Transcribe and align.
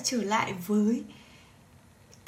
đã 0.00 0.04
trở 0.04 0.22
lại 0.22 0.54
với 0.66 1.02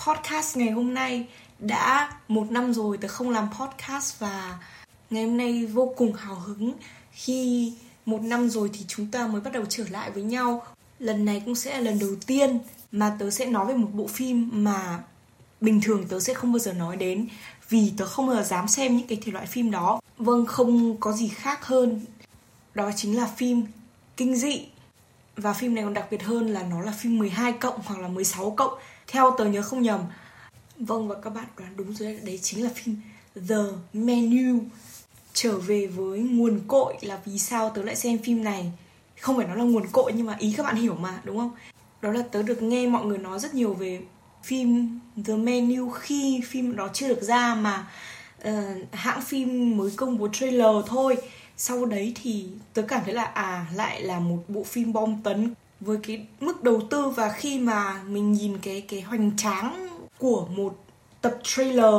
podcast 0.07 0.57
ngày 0.57 0.71
hôm 0.71 0.95
nay. 0.95 1.27
Đã 1.59 2.13
một 2.29 2.51
năm 2.51 2.75
rồi 2.75 2.99
tớ 2.99 3.09
không 3.09 3.31
làm 3.31 3.49
podcast 3.61 4.19
và 4.19 4.59
ngày 5.11 5.25
hôm 5.25 5.37
nay 5.37 5.67
vô 5.67 5.95
cùng 5.97 6.13
hào 6.13 6.35
hứng. 6.35 6.73
Khi 7.13 7.73
một 8.07 8.23
năm 8.23 8.51
rồi 8.51 8.71
thì 8.73 8.81
chúng 8.89 9.11
ta 9.11 9.27
mới 9.27 9.41
bắt 9.41 9.53
đầu 9.53 9.65
trở 9.69 9.85
lại 9.91 10.11
với 10.11 10.23
nhau. 10.23 10.63
Lần 10.99 11.25
này 11.25 11.43
cũng 11.45 11.55
sẽ 11.55 11.75
là 11.75 11.81
lần 11.81 11.99
đầu 11.99 12.11
tiên 12.27 12.59
mà 12.93 13.17
tớ 13.19 13.31
sẽ 13.31 13.47
nói 13.47 13.67
về 13.67 13.75
một 13.75 13.89
bộ 13.93 14.07
phim 14.07 14.51
mà 14.53 15.03
bình 15.61 15.81
thường 15.81 16.09
tớ 16.09 16.21
sẽ 16.21 16.35
không 16.35 16.53
bao 16.53 16.59
giờ 16.59 16.73
nói 16.73 16.97
đến 16.97 17.29
vì 17.69 17.93
tớ 17.97 18.07
không 18.07 18.27
bao 18.27 18.37
giờ 18.37 18.43
dám 18.43 18.69
xem 18.69 18.97
những 18.97 19.07
cái 19.07 19.19
thể 19.23 19.33
loại 19.33 19.47
phim 19.47 19.71
đó. 19.71 20.01
Vâng 20.19 20.47
không 20.47 20.97
có 21.01 21.13
gì 21.13 21.29
khác 21.29 21.65
hơn. 21.65 22.01
Đó 22.75 22.91
chính 22.97 23.17
là 23.17 23.27
phim 23.27 23.63
kinh 24.17 24.37
dị 24.37 24.67
và 25.37 25.53
phim 25.53 25.75
này 25.75 25.85
còn 25.85 25.95
đặc 25.95 26.07
biệt 26.11 26.23
hơn 26.23 26.47
là 26.47 26.63
nó 26.63 26.83
là 26.83 26.93
phim 26.93 27.19
12 27.19 27.53
cộng 27.53 27.81
hoặc 27.85 28.01
là 28.01 28.09
16 28.09 28.51
cộng 28.51 28.79
theo 29.07 29.35
tớ 29.39 29.45
nhớ 29.45 29.63
không 29.63 29.83
nhầm. 29.83 30.01
Vâng 30.77 31.09
và 31.09 31.15
các 31.25 31.31
bạn 31.31 31.45
đoán 31.59 31.73
đúng 31.77 31.95
rồi 31.95 32.21
đấy 32.25 32.39
chính 32.43 32.65
là 32.65 32.71
phim 32.75 32.97
The 33.49 33.57
Menu. 33.93 34.59
Trở 35.33 35.59
về 35.59 35.87
với 35.87 36.19
nguồn 36.19 36.61
cội 36.69 36.95
là 37.01 37.19
vì 37.25 37.39
sao 37.39 37.71
tớ 37.71 37.83
lại 37.83 37.97
xem 37.97 38.19
phim 38.19 38.45
này. 38.45 38.73
Không 39.21 39.37
phải 39.37 39.47
nó 39.47 39.55
là 39.55 39.65
nguồn 39.65 39.87
cội 39.93 40.13
nhưng 40.17 40.27
mà 40.27 40.37
ý 40.39 40.55
các 40.57 40.63
bạn 40.63 40.77
hiểu 40.77 40.95
mà 40.95 41.21
đúng 41.25 41.39
không? 41.39 41.51
Đó 42.03 42.13
là 42.13 42.23
tớ 42.31 42.43
được 42.43 42.63
nghe 42.63 42.87
mọi 42.87 43.05
người 43.05 43.19
nói 43.19 43.39
rất 43.39 43.55
nhiều 43.55 43.75
về 43.75 44.01
phim 44.43 44.99
The 45.25 45.35
Menu 45.35 45.91
khi 45.91 46.41
phim 46.49 46.77
đó 46.77 46.89
chưa 46.93 47.09
được 47.09 47.23
ra 47.23 47.55
mà 47.55 47.87
uh, 48.49 48.55
hãng 48.93 49.21
phim 49.23 49.77
mới 49.77 49.91
công 49.97 50.19
bố 50.19 50.29
trailer 50.33 50.77
thôi 50.87 51.17
sau 51.57 51.85
đấy 51.85 52.13
thì 52.23 52.47
tớ 52.75 52.83
cảm 52.83 53.03
thấy 53.05 53.15
là 53.15 53.25
à 53.25 53.67
lại 53.75 54.03
là 54.03 54.19
một 54.19 54.39
bộ 54.49 54.63
phim 54.65 54.93
bom 54.93 55.23
tấn 55.23 55.55
với 55.81 55.99
cái 56.03 56.27
mức 56.41 56.63
đầu 56.63 56.81
tư 56.91 57.09
và 57.09 57.29
khi 57.29 57.59
mà 57.59 58.03
mình 58.07 58.33
nhìn 58.33 58.59
cái 58.59 58.81
cái 58.89 59.01
hoành 59.01 59.31
tráng 59.37 59.89
của 60.19 60.47
một 60.47 60.85
tập 61.21 61.39
trailer 61.43 61.95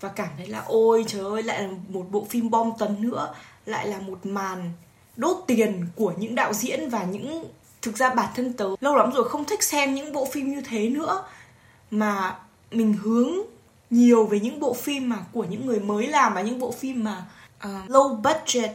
và 0.00 0.08
cảm 0.08 0.28
thấy 0.36 0.46
là 0.46 0.62
ôi 0.66 1.04
trời 1.08 1.22
ơi 1.22 1.42
lại 1.42 1.62
là 1.62 1.68
một 1.88 2.06
bộ 2.10 2.26
phim 2.30 2.50
bom 2.50 2.72
tấn 2.78 2.96
nữa 3.00 3.34
lại 3.66 3.86
là 3.86 3.98
một 4.00 4.26
màn 4.26 4.72
đốt 5.16 5.44
tiền 5.46 5.86
của 5.96 6.12
những 6.18 6.34
đạo 6.34 6.52
diễn 6.52 6.88
và 6.88 7.04
những 7.04 7.44
thực 7.82 7.96
ra 7.96 8.14
bản 8.14 8.28
thân 8.36 8.52
tớ 8.52 8.68
lâu 8.80 8.96
lắm 8.96 9.10
rồi 9.12 9.28
không 9.28 9.44
thích 9.44 9.62
xem 9.62 9.94
những 9.94 10.12
bộ 10.12 10.24
phim 10.24 10.50
như 10.50 10.60
thế 10.60 10.88
nữa. 10.88 11.24
Mà 11.90 12.38
mình 12.70 12.92
hướng 12.92 13.30
nhiều 13.90 14.26
về 14.26 14.40
những 14.40 14.60
bộ 14.60 14.74
phim 14.74 15.08
mà 15.08 15.16
của 15.32 15.44
những 15.44 15.66
người 15.66 15.80
mới 15.80 16.06
làm 16.06 16.34
và 16.34 16.42
những 16.42 16.58
bộ 16.58 16.70
phim 16.70 17.04
mà 17.04 17.24
uh, 17.64 17.90
low 17.90 18.16
budget 18.16 18.70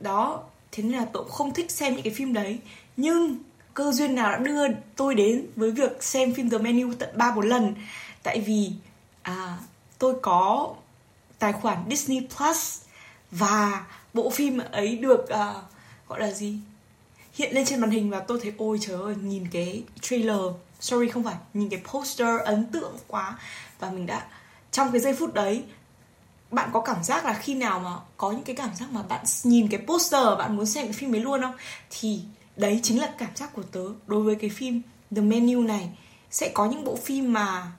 đó 0.00 0.42
thế 0.72 0.82
nên 0.82 0.92
là 0.92 1.06
tôi 1.12 1.22
cũng 1.22 1.32
không 1.32 1.54
thích 1.54 1.70
xem 1.70 1.94
những 1.94 2.02
cái 2.02 2.12
phim 2.12 2.32
đấy. 2.32 2.58
Nhưng 2.96 3.38
cơ 3.74 3.92
duyên 3.92 4.14
nào 4.14 4.32
đã 4.32 4.38
đưa 4.38 4.62
tôi 4.96 5.14
đến 5.14 5.46
với 5.56 5.70
việc 5.70 6.02
xem 6.02 6.34
phim 6.34 6.50
The 6.50 6.58
Menu 6.58 6.92
tận 6.98 7.08
ba 7.14 7.30
bốn 7.30 7.48
lần? 7.48 7.74
Tại 8.22 8.40
vì 8.40 8.72
à, 9.22 9.58
tôi 9.98 10.14
có 10.22 10.74
tài 11.38 11.52
khoản 11.52 11.78
Disney 11.90 12.26
Plus 12.36 12.80
và 13.30 13.86
bộ 14.14 14.30
phim 14.30 14.58
ấy 14.72 14.96
được 14.96 15.28
à, 15.28 15.54
gọi 16.08 16.20
là 16.20 16.30
gì? 16.30 16.58
Hiện 17.34 17.54
lên 17.54 17.64
trên 17.64 17.80
màn 17.80 17.90
hình 17.90 18.10
và 18.10 18.20
tôi 18.20 18.40
thấy 18.42 18.52
ôi 18.58 18.78
trời 18.80 19.02
ơi 19.02 19.14
nhìn 19.22 19.48
cái 19.52 19.82
trailer 20.00 20.40
sorry 20.80 21.08
không 21.08 21.24
phải 21.24 21.34
nhìn 21.54 21.68
cái 21.68 21.82
poster 21.92 22.40
ấn 22.44 22.66
tượng 22.72 22.96
quá. 23.06 23.38
Và 23.78 23.90
mình 23.90 24.06
đã 24.06 24.26
trong 24.72 24.92
cái 24.92 25.00
giây 25.00 25.14
phút 25.14 25.34
đấy 25.34 25.64
bạn 26.50 26.70
có 26.72 26.80
cảm 26.80 27.04
giác 27.04 27.24
là 27.24 27.34
khi 27.34 27.54
nào 27.54 27.80
mà 27.80 27.90
có 28.16 28.30
những 28.30 28.42
cái 28.42 28.56
cảm 28.56 28.70
giác 28.74 28.86
mà 28.92 29.02
bạn 29.02 29.24
nhìn 29.44 29.68
cái 29.68 29.80
poster 29.86 30.38
bạn 30.38 30.56
muốn 30.56 30.66
xem 30.66 30.84
cái 30.84 30.92
phim 30.92 31.14
ấy 31.14 31.20
luôn 31.20 31.42
không? 31.42 31.54
Thì 31.90 32.20
đấy 32.56 32.80
chính 32.82 33.00
là 33.00 33.12
cảm 33.18 33.30
giác 33.34 33.50
của 33.54 33.62
tớ 33.62 33.84
đối 34.06 34.22
với 34.22 34.34
cái 34.34 34.50
phim 34.50 34.82
The 35.16 35.22
Menu 35.22 35.62
này. 35.62 35.90
Sẽ 36.30 36.50
có 36.54 36.66
những 36.66 36.84
bộ 36.84 36.96
phim 36.96 37.32
mà 37.32 37.72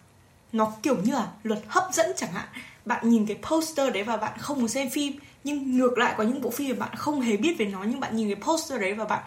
nó 0.51 0.71
kiểu 0.83 0.95
như 1.03 1.13
là 1.13 1.27
luật 1.43 1.59
hấp 1.67 1.83
dẫn 1.93 2.11
chẳng 2.15 2.31
hạn. 2.31 2.47
Bạn 2.85 3.09
nhìn 3.09 3.25
cái 3.25 3.37
poster 3.41 3.93
đấy 3.93 4.03
và 4.03 4.17
bạn 4.17 4.37
không 4.39 4.59
muốn 4.59 4.67
xem 4.67 4.89
phim. 4.89 5.13
Nhưng 5.43 5.77
ngược 5.77 5.97
lại 5.97 6.13
có 6.17 6.23
những 6.23 6.41
bộ 6.41 6.49
phim 6.49 6.79
mà 6.79 6.85
bạn 6.85 6.95
không 6.95 7.21
hề 7.21 7.37
biết 7.37 7.55
về 7.57 7.65
nó, 7.65 7.83
nhưng 7.83 7.99
bạn 7.99 8.15
nhìn 8.15 8.27
cái 8.27 8.43
poster 8.43 8.81
đấy 8.81 8.93
và 8.93 9.05
bạn, 9.05 9.23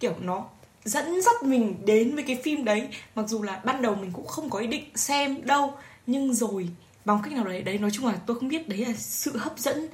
kiểu, 0.00 0.14
nó 0.20 0.44
dẫn 0.84 1.22
dắt 1.22 1.42
mình 1.42 1.76
đến 1.84 2.14
với 2.14 2.24
cái 2.24 2.40
phim 2.44 2.64
đấy. 2.64 2.88
Mặc 3.14 3.28
dù 3.28 3.42
là 3.42 3.60
ban 3.64 3.82
đầu 3.82 3.94
mình 3.94 4.12
cũng 4.12 4.26
không 4.26 4.50
có 4.50 4.58
ý 4.58 4.66
định 4.66 4.84
xem 4.94 5.46
đâu, 5.46 5.74
nhưng 6.06 6.34
rồi 6.34 6.68
bằng 7.04 7.18
cách 7.22 7.32
nào 7.32 7.44
đấy. 7.44 7.62
Đấy 7.62 7.78
nói 7.78 7.90
chung 7.90 8.06
là 8.06 8.14
tôi 8.26 8.38
không 8.38 8.48
biết 8.48 8.68
đấy 8.68 8.86
là 8.86 8.92
sự 8.96 9.36
hấp 9.36 9.58
dẫn 9.58 9.88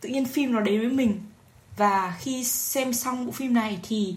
tự 0.00 0.08
nhiên 0.08 0.24
phim 0.24 0.52
nó 0.52 0.60
đến 0.60 0.80
với 0.80 0.90
mình. 0.90 1.20
Và 1.76 2.16
khi 2.20 2.44
xem 2.44 2.92
xong 2.92 3.26
bộ 3.26 3.32
phim 3.32 3.54
này 3.54 3.78
thì 3.82 4.14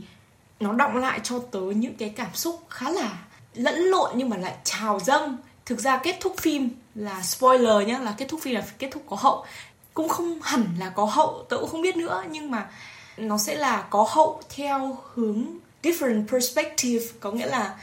nó 0.59 0.73
động 0.73 0.97
lại 0.97 1.19
cho 1.23 1.39
tớ 1.39 1.59
những 1.59 1.95
cái 1.95 2.09
cảm 2.09 2.33
xúc 2.33 2.61
khá 2.69 2.89
là 2.89 3.17
lẫn 3.53 3.75
lộn 3.75 4.11
nhưng 4.15 4.29
mà 4.29 4.37
lại 4.37 4.55
trào 4.63 4.99
dâng. 4.99 5.37
Thực 5.65 5.79
ra 5.79 5.97
kết 5.97 6.17
thúc 6.19 6.35
phim 6.37 6.69
là 6.95 7.21
spoiler 7.21 7.87
nhá 7.87 7.99
là 7.99 8.15
kết 8.17 8.25
thúc 8.29 8.39
phim 8.43 8.55
là 8.55 8.65
kết 8.79 8.89
thúc 8.91 9.03
có 9.09 9.15
hậu. 9.15 9.45
Cũng 9.93 10.09
không 10.09 10.39
hẳn 10.41 10.65
là 10.79 10.89
có 10.89 11.05
hậu 11.05 11.45
tớ 11.49 11.57
cũng 11.57 11.69
không 11.69 11.81
biết 11.81 11.97
nữa 11.97 12.23
nhưng 12.29 12.51
mà 12.51 12.69
nó 13.17 13.37
sẽ 13.37 13.55
là 13.55 13.87
có 13.89 14.07
hậu 14.09 14.41
theo 14.55 14.97
hướng 15.13 15.45
different 15.83 16.27
perspective. 16.27 17.05
Có 17.19 17.31
nghĩa 17.31 17.47
là 17.47 17.75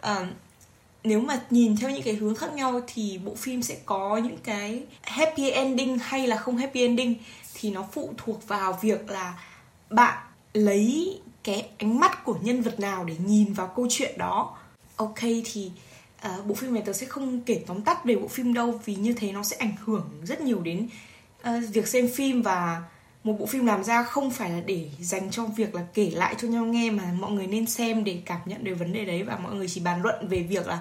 uh, 0.00 0.26
nếu 1.04 1.20
mà 1.20 1.40
nhìn 1.50 1.76
theo 1.76 1.90
những 1.90 2.02
cái 2.02 2.14
hướng 2.14 2.34
khác 2.34 2.52
nhau 2.52 2.80
thì 2.86 3.20
bộ 3.24 3.34
phim 3.34 3.62
sẽ 3.62 3.76
có 3.84 4.16
những 4.16 4.38
cái 4.44 4.82
happy 5.02 5.50
ending 5.50 5.98
hay 5.98 6.26
là 6.26 6.36
không 6.36 6.56
happy 6.56 6.80
ending 6.80 7.14
thì 7.54 7.70
nó 7.70 7.86
phụ 7.92 8.14
thuộc 8.16 8.48
vào 8.48 8.78
việc 8.82 9.10
là 9.10 9.38
bạn 9.90 10.18
lấy 10.54 11.20
cái 11.44 11.68
ánh 11.78 12.00
mắt 12.00 12.24
của 12.24 12.36
nhân 12.42 12.62
vật 12.62 12.80
nào 12.80 13.04
để 13.04 13.14
nhìn 13.26 13.52
vào 13.52 13.72
câu 13.76 13.86
chuyện 13.90 14.18
đó. 14.18 14.56
Ok 14.96 15.20
thì 15.20 15.70
uh, 16.26 16.46
bộ 16.46 16.54
phim 16.54 16.74
này 16.74 16.82
tớ 16.86 16.92
sẽ 16.92 17.06
không 17.06 17.40
kể 17.40 17.64
tóm 17.66 17.82
tắt 17.82 18.04
về 18.04 18.16
bộ 18.16 18.28
phim 18.28 18.54
đâu 18.54 18.80
vì 18.84 18.94
như 18.94 19.12
thế 19.12 19.32
nó 19.32 19.42
sẽ 19.42 19.56
ảnh 19.56 19.74
hưởng 19.84 20.10
rất 20.24 20.40
nhiều 20.40 20.60
đến 20.60 20.88
uh, 21.40 21.48
việc 21.72 21.88
xem 21.88 22.08
phim 22.14 22.42
và 22.42 22.82
một 23.24 23.36
bộ 23.38 23.46
phim 23.46 23.66
làm 23.66 23.84
ra 23.84 24.02
không 24.02 24.30
phải 24.30 24.50
là 24.50 24.60
để 24.66 24.88
dành 25.00 25.30
cho 25.30 25.44
việc 25.44 25.74
là 25.74 25.82
kể 25.94 26.10
lại 26.10 26.34
cho 26.38 26.48
nhau 26.48 26.64
nghe 26.64 26.90
mà 26.90 27.02
mọi 27.20 27.32
người 27.32 27.46
nên 27.46 27.66
xem 27.66 28.04
để 28.04 28.18
cảm 28.24 28.40
nhận 28.44 28.64
về 28.64 28.74
vấn 28.74 28.92
đề 28.92 29.04
đấy 29.04 29.22
và 29.22 29.36
mọi 29.36 29.54
người 29.54 29.68
chỉ 29.68 29.80
bàn 29.80 30.02
luận 30.02 30.28
về 30.28 30.42
việc 30.42 30.66
là 30.66 30.80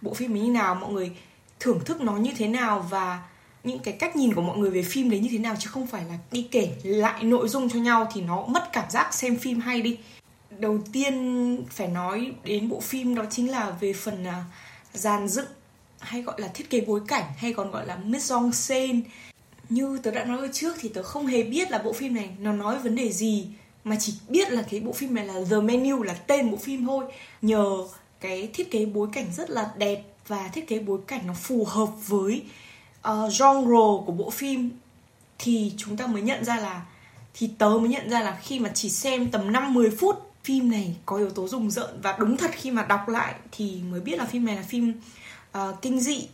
bộ 0.00 0.14
phim 0.14 0.34
ấy 0.34 0.40
như 0.40 0.50
nào 0.50 0.74
mọi 0.74 0.92
người 0.92 1.12
thưởng 1.60 1.80
thức 1.84 2.00
nó 2.00 2.16
như 2.16 2.30
thế 2.36 2.48
nào 2.48 2.86
và 2.90 3.22
những 3.64 3.78
cái 3.78 3.94
cách 3.94 4.16
nhìn 4.16 4.34
của 4.34 4.42
mọi 4.42 4.58
người 4.58 4.70
về 4.70 4.82
phim 4.82 5.10
đấy 5.10 5.20
như 5.20 5.28
thế 5.32 5.38
nào 5.38 5.54
chứ 5.58 5.70
không 5.70 5.86
phải 5.86 6.04
là 6.04 6.18
đi 6.30 6.48
kể 6.50 6.72
lại 6.84 7.22
nội 7.22 7.48
dung 7.48 7.68
cho 7.68 7.78
nhau 7.78 8.08
thì 8.14 8.20
nó 8.20 8.46
mất 8.46 8.72
cảm 8.72 8.90
giác 8.90 9.14
xem 9.14 9.36
phim 9.36 9.60
hay 9.60 9.82
đi. 9.82 9.98
Đầu 10.58 10.78
tiên 10.92 11.64
phải 11.70 11.88
nói 11.88 12.32
đến 12.44 12.68
bộ 12.68 12.80
phim 12.80 13.14
đó 13.14 13.24
chính 13.30 13.50
là 13.50 13.70
về 13.80 13.92
phần 13.92 14.24
à, 14.24 14.38
uh, 14.38 14.98
dàn 14.98 15.28
dựng 15.28 15.46
hay 15.98 16.22
gọi 16.22 16.40
là 16.40 16.48
thiết 16.48 16.70
kế 16.70 16.80
bối 16.80 17.00
cảnh 17.08 17.24
hay 17.36 17.52
còn 17.52 17.70
gọi 17.70 17.86
là 17.86 17.96
mise 17.96 18.34
en 18.34 18.52
scène 18.52 19.00
như 19.74 19.98
tớ 20.02 20.10
đã 20.10 20.24
nói 20.24 20.38
ở 20.38 20.48
trước 20.52 20.76
thì 20.80 20.88
tớ 20.88 21.02
không 21.02 21.26
hề 21.26 21.42
biết 21.42 21.70
là 21.70 21.78
bộ 21.78 21.92
phim 21.92 22.14
này 22.14 22.30
nó 22.40 22.52
nói 22.52 22.78
vấn 22.78 22.94
đề 22.94 23.12
gì 23.12 23.46
mà 23.84 23.96
chỉ 24.00 24.14
biết 24.28 24.52
là 24.52 24.62
cái 24.70 24.80
bộ 24.80 24.92
phim 24.92 25.14
này 25.14 25.26
là 25.26 25.34
The 25.50 25.56
Menu 25.56 26.02
là 26.02 26.14
tên 26.14 26.50
bộ 26.50 26.56
phim 26.56 26.86
thôi. 26.86 27.04
Nhờ 27.42 27.66
cái 28.20 28.48
thiết 28.54 28.70
kế 28.70 28.86
bối 28.86 29.08
cảnh 29.12 29.26
rất 29.36 29.50
là 29.50 29.70
đẹp 29.76 30.02
và 30.28 30.48
thiết 30.48 30.68
kế 30.68 30.78
bối 30.78 30.98
cảnh 31.06 31.20
nó 31.26 31.34
phù 31.34 31.64
hợp 31.64 31.88
với 32.06 32.42
uh, 33.08 33.32
genre 33.38 34.04
của 34.06 34.12
bộ 34.16 34.30
phim 34.30 34.70
thì 35.38 35.72
chúng 35.76 35.96
ta 35.96 36.06
mới 36.06 36.22
nhận 36.22 36.44
ra 36.44 36.56
là 36.56 36.86
thì 37.34 37.50
tớ 37.58 37.68
mới 37.68 37.88
nhận 37.88 38.10
ra 38.10 38.20
là 38.20 38.38
khi 38.42 38.58
mà 38.58 38.70
chỉ 38.74 38.90
xem 38.90 39.30
tầm 39.30 39.52
5 39.52 39.74
10 39.74 39.90
phút 39.90 40.32
phim 40.44 40.70
này 40.70 40.96
có 41.06 41.16
yếu 41.16 41.30
tố 41.30 41.48
rùng 41.48 41.70
rợn. 41.70 42.00
Và 42.02 42.16
đúng 42.18 42.36
thật 42.36 42.50
khi 42.54 42.70
mà 42.70 42.82
đọc 42.82 43.08
lại 43.08 43.34
thì 43.52 43.80
mới 43.90 44.00
biết 44.00 44.18
là 44.18 44.24
phim 44.24 44.44
này 44.44 44.56
là 44.56 44.62
phim 44.62 44.92
uh, 45.58 45.82
kinh 45.82 46.00
dị. 46.00 46.28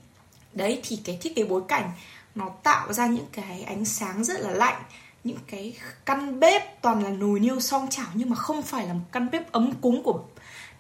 Đấy 0.53 0.81
thì 0.83 0.99
cái 1.05 1.19
thiết 1.21 1.35
kế 1.37 1.45
bối 1.45 1.63
cảnh 1.69 1.91
nó 2.39 2.49
tạo 2.63 2.93
ra 2.93 3.07
những 3.07 3.27
cái 3.33 3.63
ánh 3.63 3.85
sáng 3.85 4.25
rất 4.25 4.41
là 4.41 4.51
lạnh, 4.51 4.83
những 5.25 5.39
cái 5.47 5.77
căn 6.07 6.41
bếp 6.41 6.83
toàn 6.83 7.03
là 7.03 7.11
nồi 7.11 7.41
niêu 7.41 7.61
song 7.61 7.87
chảo 7.91 8.07
nhưng 8.15 8.31
mà 8.31 8.37
không 8.37 8.63
phải 8.63 8.87
là 8.87 8.95
một 8.95 9.05
căn 9.13 9.31
bếp 9.31 9.53
ấm 9.53 9.73
cúng 9.81 10.03
của 10.03 10.21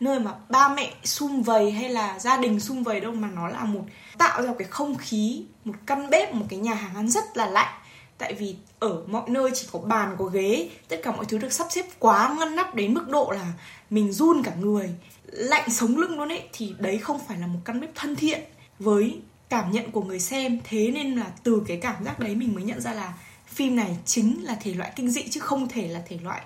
nơi 0.00 0.20
mà 0.20 0.34
ba 0.48 0.68
mẹ 0.68 0.94
sum 1.04 1.42
vầy 1.42 1.70
hay 1.70 1.88
là 1.88 2.18
gia 2.18 2.36
đình 2.36 2.60
sum 2.60 2.82
vầy 2.82 3.00
đâu, 3.00 3.12
mà 3.12 3.28
nó 3.34 3.48
là 3.48 3.64
một, 3.64 3.82
tạo 4.18 4.42
ra 4.42 4.48
một 4.48 4.56
cái 4.58 4.68
không 4.68 4.96
khí, 4.96 5.44
một 5.64 5.74
căn 5.86 6.10
bếp, 6.10 6.34
một 6.34 6.46
cái 6.48 6.58
nhà 6.58 6.74
hàng 6.74 6.94
ăn 6.94 7.08
rất 7.08 7.36
là 7.36 7.46
lạnh. 7.46 7.74
Tại 8.18 8.34
vì 8.34 8.56
ở 8.78 9.02
mọi 9.06 9.22
nơi 9.28 9.50
chỉ 9.54 9.68
có 9.72 9.78
bàn, 9.78 10.16
có 10.18 10.24
ghế, 10.24 10.70
tất 10.88 10.96
cả 11.02 11.12
mọi 11.12 11.24
thứ 11.24 11.38
được 11.38 11.52
sắp 11.52 11.66
xếp 11.70 11.84
quá 11.98 12.34
ngăn 12.38 12.56
nắp 12.56 12.74
đến 12.74 12.94
mức 12.94 13.08
độ 13.08 13.30
là 13.30 13.46
mình 13.90 14.12
run 14.12 14.42
cả 14.42 14.52
người, 14.60 14.94
lạnh 15.24 15.70
sống 15.70 15.96
lưng 15.96 16.18
luôn 16.18 16.28
ấy, 16.28 16.48
thì 16.52 16.74
đấy 16.78 16.98
không 16.98 17.20
phải 17.28 17.38
là 17.38 17.46
một 17.46 17.60
căn 17.64 17.80
bếp 17.80 17.94
thân 17.94 18.16
thiện 18.16 18.40
với 18.78 19.20
cảm 19.48 19.72
nhận 19.72 19.90
của 19.90 20.02
người 20.02 20.20
xem. 20.20 20.60
Thế 20.64 20.90
nên 20.90 21.14
là 21.14 21.32
từ 21.42 21.62
cái 21.66 21.78
cảm 21.82 22.04
giác 22.04 22.20
đấy 22.20 22.34
mình 22.34 22.54
mới 22.54 22.64
nhận 22.64 22.80
ra 22.80 22.92
là 22.92 23.14
phim 23.46 23.76
này 23.76 23.96
chính 24.04 24.44
là 24.44 24.54
thể 24.62 24.74
loại 24.74 24.92
kinh 24.96 25.10
dị 25.10 25.28
chứ 25.30 25.40
không 25.40 25.68
thể 25.68 25.88
là 25.88 26.02
thể 26.08 26.18
loại 26.22 26.42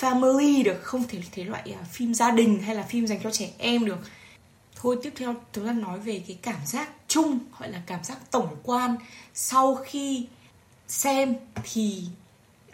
family 0.00 0.64
được 0.64 0.80
không 0.82 1.04
thể 1.08 1.18
thể 1.32 1.44
loại 1.44 1.62
à, 1.80 1.84
phim 1.92 2.14
gia 2.14 2.30
đình 2.30 2.62
hay 2.62 2.74
là 2.74 2.82
phim 2.82 3.06
dành 3.06 3.20
cho 3.22 3.30
trẻ 3.30 3.50
em 3.58 3.84
được. 3.84 3.98
Thôi 4.76 4.98
tiếp 5.02 5.12
theo 5.16 5.34
chúng 5.52 5.66
ta 5.66 5.72
nói 5.72 5.98
về 5.98 6.22
cái 6.28 6.38
cảm 6.42 6.66
giác 6.66 6.90
chung 7.08 7.38
gọi 7.58 7.70
là 7.70 7.82
cảm 7.86 8.04
giác 8.04 8.18
tổng 8.30 8.56
quan. 8.62 8.96
Sau 9.34 9.74
khi 9.74 10.26
xem 10.88 11.34
thì 11.72 12.04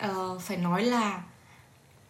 uh, 0.07 0.43
phải 0.43 0.57
nói 0.57 0.85
là 0.85 1.23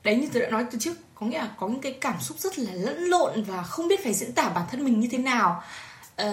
đấy 0.04 0.16
như 0.16 0.28
tôi 0.32 0.42
đã 0.42 0.50
nói 0.50 0.66
từ 0.70 0.78
trước 0.78 0.96
có 1.14 1.26
nghĩa 1.26 1.38
là 1.38 1.54
có 1.58 1.68
những 1.68 1.80
cái 1.80 1.92
cảm 2.00 2.20
xúc 2.20 2.38
rất 2.38 2.58
là 2.58 2.72
lẫn 2.74 3.04
lộn 3.04 3.42
và 3.42 3.62
không 3.62 3.88
biết 3.88 4.04
phải 4.04 4.14
diễn 4.14 4.32
tả 4.32 4.48
bản 4.48 4.64
thân 4.70 4.84
mình 4.84 5.00
như 5.00 5.08
thế 5.10 5.18
nào. 5.18 5.62
Uh, 6.22 6.28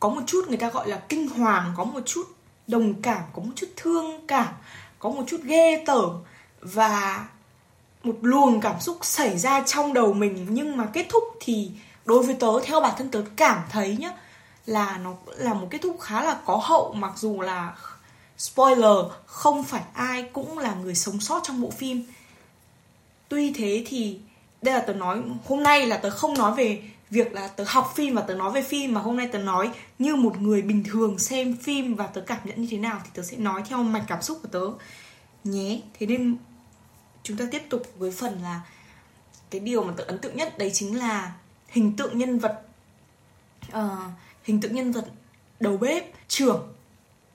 có 0.00 0.08
một 0.08 0.20
chút 0.26 0.44
người 0.48 0.56
ta 0.56 0.70
gọi 0.70 0.88
là 0.88 1.02
kinh 1.08 1.28
hoàng, 1.28 1.74
có 1.76 1.84
một 1.84 2.00
chút 2.06 2.22
đồng 2.66 3.02
cảm, 3.02 3.22
có 3.32 3.42
một 3.42 3.52
chút 3.56 3.66
thương 3.76 4.26
cảm, 4.26 4.54
có 4.98 5.08
một 5.08 5.22
chút 5.26 5.40
ghê 5.42 5.82
tởm 5.86 6.22
và 6.60 7.26
một 8.02 8.16
luồng 8.22 8.60
cảm 8.60 8.80
xúc 8.80 8.98
xảy 9.02 9.38
ra 9.38 9.62
trong 9.66 9.92
đầu 9.92 10.12
mình. 10.12 10.46
Nhưng 10.50 10.76
mà 10.76 10.86
kết 10.92 11.06
thúc 11.08 11.24
thì 11.40 11.70
đối 12.04 12.22
với 12.22 12.34
tớ, 12.34 12.60
theo 12.64 12.80
bản 12.80 12.94
thân 12.98 13.10
tớ 13.10 13.22
cảm 13.36 13.62
thấy 13.70 13.96
nhá, 14.00 14.12
là 14.66 14.98
nó 14.98 15.14
là 15.36 15.54
một 15.54 15.66
kết 15.70 15.78
thúc 15.82 16.00
khá 16.00 16.22
là 16.22 16.36
có 16.44 16.56
hậu. 16.56 16.92
Mặc 16.92 17.12
dù 17.16 17.40
là 17.40 17.76
spoiler, 18.38 18.96
không 19.26 19.64
phải 19.64 19.82
ai 19.94 20.22
cũng 20.22 20.58
là 20.58 20.74
người 20.74 20.94
sống 20.94 21.20
sót 21.20 21.40
trong 21.44 21.60
bộ 21.60 21.70
phim. 21.70 22.04
Tuy 23.28 23.52
thế 23.52 23.84
thì, 23.86 24.20
đây 24.62 24.74
là 24.74 24.80
tớ 24.80 24.92
nói, 24.92 25.22
hôm 25.46 25.62
nay 25.62 25.86
là 25.86 25.96
tớ 25.96 26.10
không 26.10 26.34
nói 26.34 26.54
về 26.54 26.82
việc 27.10 27.32
là 27.32 27.48
tớ 27.48 27.64
học 27.66 27.92
phim 27.96 28.14
và 28.14 28.22
tớ 28.22 28.34
nói 28.34 28.52
về 28.52 28.62
phim 28.62 28.94
mà 28.94 29.00
hôm 29.00 29.16
nay 29.16 29.28
tớ 29.32 29.38
nói 29.38 29.70
như 29.98 30.16
một 30.16 30.40
người 30.40 30.62
bình 30.62 30.84
thường 30.84 31.18
xem 31.18 31.56
phim 31.56 31.94
và 31.94 32.06
tớ 32.06 32.20
cảm 32.20 32.38
nhận 32.44 32.62
như 32.62 32.68
thế 32.70 32.78
nào 32.78 33.00
thì 33.04 33.10
tớ 33.14 33.22
sẽ 33.22 33.36
nói 33.36 33.62
theo 33.68 33.82
mạch 33.82 34.04
cảm 34.08 34.22
xúc 34.22 34.38
của 34.42 34.48
tớ. 34.48 34.84
Nhé. 35.44 35.80
Thế 35.98 36.06
nên 36.06 36.36
chúng 37.22 37.36
ta 37.36 37.44
tiếp 37.50 37.62
tục 37.70 37.82
với 37.98 38.10
phần 38.10 38.42
là 38.42 38.60
cái 39.50 39.60
điều 39.60 39.84
mà 39.84 39.92
tớ 39.96 40.04
ấn 40.04 40.18
tượng 40.18 40.36
nhất 40.36 40.58
đấy 40.58 40.70
chính 40.74 40.98
là 40.98 41.32
hình 41.68 41.96
tượng 41.96 42.18
nhân 42.18 42.38
vật 42.38 42.62
uh, 43.68 43.90
hình 44.42 44.60
tượng 44.60 44.74
nhân 44.74 44.92
vật 44.92 45.06
đầu 45.60 45.76
bếp 45.76 46.28
trưởng. 46.28 46.72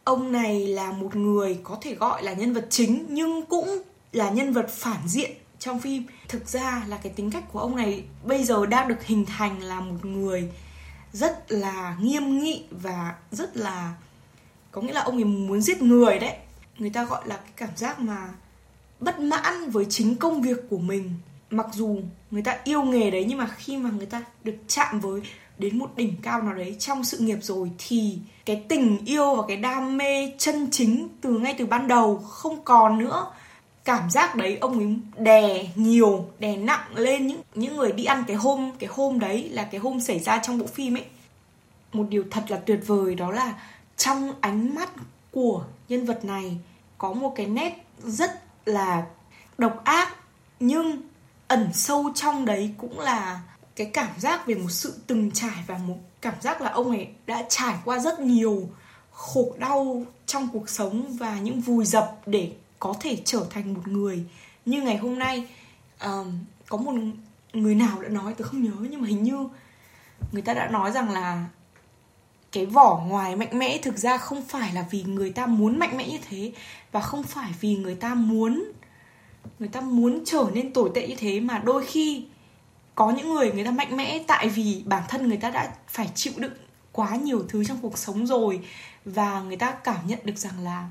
Ông 0.03 0.31
này 0.31 0.67
là 0.67 0.91
một 0.91 1.15
người 1.15 1.59
có 1.63 1.77
thể 1.81 1.95
gọi 1.95 2.23
là 2.23 2.33
nhân 2.33 2.53
vật 2.53 2.67
chính 2.69 3.05
nhưng 3.09 3.45
cũng 3.45 3.81
là 4.11 4.29
nhân 4.29 4.53
vật 4.53 4.69
phản 4.69 5.07
diện 5.07 5.31
trong 5.59 5.79
phim. 5.79 6.03
Thực 6.27 6.47
ra 6.47 6.83
là 6.87 6.97
cái 6.97 7.13
tính 7.15 7.31
cách 7.31 7.43
của 7.51 7.59
ông 7.59 7.75
này 7.75 8.03
bây 8.23 8.43
giờ 8.43 8.65
đang 8.65 8.87
được 8.87 9.03
hình 9.03 9.25
thành 9.25 9.61
là 9.61 9.79
một 9.79 10.05
người 10.05 10.51
rất 11.13 11.51
là 11.51 11.97
nghiêm 11.99 12.39
nghị 12.39 12.63
và 12.71 13.15
rất 13.31 13.57
là, 13.57 13.93
có 14.71 14.81
nghĩa 14.81 14.93
là 14.93 15.01
ông 15.01 15.15
ấy 15.15 15.23
muốn 15.23 15.61
giết 15.61 15.81
người 15.81 16.19
đấy. 16.19 16.37
Người 16.77 16.89
ta 16.89 17.03
gọi 17.03 17.21
là 17.25 17.35
cái 17.35 17.51
cảm 17.55 17.69
giác 17.75 17.99
mà 17.99 18.29
bất 18.99 19.19
mãn 19.19 19.69
với 19.69 19.85
chính 19.89 20.15
công 20.15 20.41
việc 20.41 20.57
của 20.69 20.77
mình. 20.77 21.13
Mặc 21.49 21.67
dù 21.73 21.99
người 22.31 22.41
ta 22.41 22.57
yêu 22.63 22.83
nghề 22.83 23.11
đấy, 23.11 23.25
nhưng 23.27 23.37
mà 23.37 23.47
khi 23.57 23.77
mà 23.77 23.89
người 23.89 24.05
ta 24.05 24.23
được 24.43 24.55
chạm 24.67 24.99
với 24.99 25.21
đến 25.57 25.79
một 25.79 25.91
đỉnh 25.95 26.15
cao 26.21 26.41
nào 26.41 26.53
đấy 26.53 26.75
trong 26.79 27.03
sự 27.03 27.17
nghiệp 27.17 27.37
rồi, 27.41 27.71
thì 27.77 28.17
cái 28.45 28.63
tình 28.67 29.05
yêu 29.05 29.35
và 29.35 29.43
cái 29.47 29.57
đam 29.57 29.97
mê 29.97 30.33
chân 30.37 30.67
chính 30.71 31.07
từ 31.21 31.39
ngay 31.39 31.55
từ 31.57 31.65
ban 31.65 31.87
đầu 31.87 32.17
không 32.17 32.63
còn 32.63 32.97
nữa 32.97 33.31
cảm 33.85 34.09
giác 34.09 34.35
đấy 34.35 34.57
ông 34.61 34.79
ấy 34.79 34.95
đè 35.17 35.67
nhiều, 35.75 36.25
đè 36.39 36.55
nặng 36.55 36.95
lên 36.95 37.27
những 37.27 37.41
những 37.55 37.75
người 37.75 37.91
đi 37.91 38.05
ăn 38.05 38.23
cái 38.27 38.35
hôm 38.35 38.71
cái 38.79 38.89
hôm 38.93 39.19
đấy 39.19 39.49
là 39.49 39.63
cái 39.63 39.79
hôm 39.79 39.99
xảy 39.99 40.19
ra 40.19 40.37
trong 40.37 40.59
bộ 40.59 40.65
phim 40.65 40.97
ấy. 40.97 41.05
Một 41.93 42.05
điều 42.09 42.23
thật 42.31 42.43
là 42.49 42.57
tuyệt 42.57 42.79
vời 42.87 43.15
đó 43.15 43.31
là 43.31 43.53
trong 43.97 44.33
ánh 44.41 44.75
mắt 44.75 44.89
của 45.31 45.63
nhân 45.89 46.05
vật 46.05 46.25
này 46.25 46.57
có 46.97 47.13
một 47.13 47.33
cái 47.35 47.45
nét 47.45 47.85
rất 48.03 48.31
là 48.65 49.05
độc 49.57 49.81
ác, 49.83 50.15
nhưng 50.59 51.01
ẩn 51.47 51.69
sâu 51.73 52.11
trong 52.15 52.45
đấy 52.45 52.73
cũng 52.77 52.99
là 52.99 53.41
cái 53.75 53.89
cảm 53.93 54.09
giác 54.17 54.47
về 54.47 54.55
một 54.55 54.69
sự 54.69 54.93
từng 55.07 55.31
trải 55.31 55.63
và 55.67 55.77
một 55.77 55.97
cảm 56.21 56.33
giác 56.41 56.61
là 56.61 56.69
ông 56.69 56.89
ấy 56.89 57.07
đã 57.25 57.45
trải 57.49 57.75
qua 57.85 57.99
rất 57.99 58.19
nhiều 58.19 58.69
khổ 59.11 59.53
đau 59.57 60.03
trong 60.25 60.47
cuộc 60.53 60.69
sống 60.69 61.17
và 61.17 61.39
những 61.39 61.61
vùi 61.61 61.85
dập 61.85 62.21
để 62.25 62.51
có 62.85 62.93
thể 62.99 63.17
trở 63.25 63.45
thành 63.49 63.73
một 63.73 63.87
người. 63.87 64.23
Như 64.65 64.81
ngày 64.81 64.97
hôm 64.97 65.19
nay 65.19 65.47
um, 66.03 66.39
có 66.67 66.77
một 66.77 66.93
người 67.53 67.75
nào 67.75 68.01
đã 68.01 68.09
nói 68.09 68.33
tôi 68.37 68.47
không 68.47 68.63
nhớ 68.63 68.71
nhưng 68.89 69.01
mà 69.01 69.07
hình 69.07 69.23
như 69.23 69.49
người 70.31 70.41
ta 70.41 70.53
đã 70.53 70.67
nói 70.67 70.91
rằng 70.91 71.11
là 71.11 71.45
cái 72.51 72.65
vỏ 72.65 73.03
ngoài 73.07 73.35
mạnh 73.35 73.59
mẽ 73.59 73.77
thực 73.77 73.97
ra 73.97 74.17
không 74.17 74.41
phải 74.45 74.73
là 74.73 74.85
vì 74.91 75.03
người 75.03 75.31
ta 75.31 75.45
muốn 75.45 75.79
mạnh 75.79 75.97
mẽ 75.97 76.09
như 76.09 76.17
thế 76.29 76.51
và 76.91 77.01
không 77.01 77.23
phải 77.23 77.51
vì 77.61 77.75
người 77.75 77.95
ta 77.95 78.15
muốn 78.15 78.71
người 79.59 79.69
ta 79.69 79.81
muốn 79.81 80.23
trở 80.25 80.45
nên 80.53 80.73
tồi 80.73 80.91
tệ 80.95 81.07
như 81.07 81.15
thế 81.17 81.39
mà 81.39 81.57
đôi 81.57 81.85
khi 81.85 82.25
có 82.95 83.11
những 83.11 83.33
người 83.33 83.51
người 83.51 83.63
ta 83.63 83.71
mạnh 83.71 83.97
mẽ 83.97 84.23
tại 84.27 84.49
vì 84.49 84.83
bản 84.85 85.03
thân 85.07 85.27
người 85.27 85.37
ta 85.37 85.49
đã 85.49 85.73
phải 85.87 86.09
chịu 86.15 86.33
đựng 86.37 86.53
quá 86.91 87.15
nhiều 87.15 87.45
thứ 87.49 87.63
trong 87.63 87.77
cuộc 87.81 87.97
sống 87.97 88.27
rồi 88.27 88.59
và 89.05 89.41
người 89.41 89.57
ta 89.57 89.71
cảm 89.71 90.07
nhận 90.07 90.19
được 90.23 90.37
rằng 90.37 90.59
là 90.59 90.87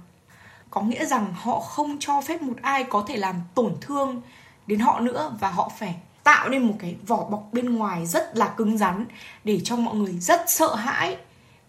có 0.74 0.80
nghĩa 0.80 1.06
rằng 1.06 1.34
họ 1.34 1.60
không 1.60 1.96
cho 2.00 2.20
phép 2.20 2.42
một 2.42 2.54
ai 2.62 2.84
có 2.84 3.04
thể 3.08 3.16
làm 3.16 3.36
tổn 3.54 3.74
thương 3.80 4.22
đến 4.66 4.80
họ 4.80 5.00
nữa 5.00 5.36
và 5.40 5.50
họ 5.50 5.70
phải 5.78 5.94
tạo 6.24 6.48
nên 6.48 6.62
một 6.62 6.74
cái 6.78 6.96
vỏ 7.06 7.24
bọc 7.24 7.48
bên 7.52 7.74
ngoài 7.74 8.06
rất 8.06 8.36
là 8.36 8.48
cứng 8.56 8.78
rắn 8.78 9.06
để 9.44 9.60
cho 9.64 9.76
mọi 9.76 9.94
người 9.94 10.12
rất 10.12 10.40
sợ 10.46 10.74
hãi 10.74 11.16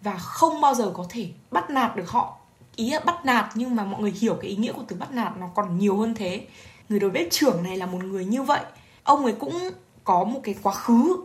và 0.02 0.18
không 0.18 0.62
bao 0.62 0.76
giờ 0.76 0.92
có 0.94 1.06
thể 1.10 1.30
bắt 1.52 1.70
nạt 1.70 1.96
được 1.96 2.10
họ. 2.10 2.38
Ý 2.76 2.90
là 2.90 3.00
bắt 3.00 3.26
nạt 3.26 3.46
nhưng 3.56 3.76
mà 3.76 3.84
mọi 3.84 4.02
người 4.02 4.12
hiểu 4.12 4.38
cái 4.42 4.50
ý 4.50 4.56
nghĩa 4.56 4.72
của 4.72 4.84
từ 4.88 4.96
bắt 4.96 5.12
nạt 5.12 5.38
nó 5.38 5.48
còn 5.56 5.78
nhiều 5.78 5.98
hơn 5.98 6.16
thế. 6.16 6.48
Người 6.90 7.00
đầu 7.00 7.10
bếp 7.10 7.28
trưởng 7.32 7.64
này 7.64 7.78
là 7.78 7.86
một 7.86 8.04
người 8.04 8.26
như 8.26 8.44
vậy. 8.44 8.62
Ông 9.04 9.24
ấy 9.24 9.34
cũng 9.40 9.70
có 10.04 10.24
một 10.24 10.40
cái 10.44 10.56
quá 10.64 10.74
khứ, 10.74 11.18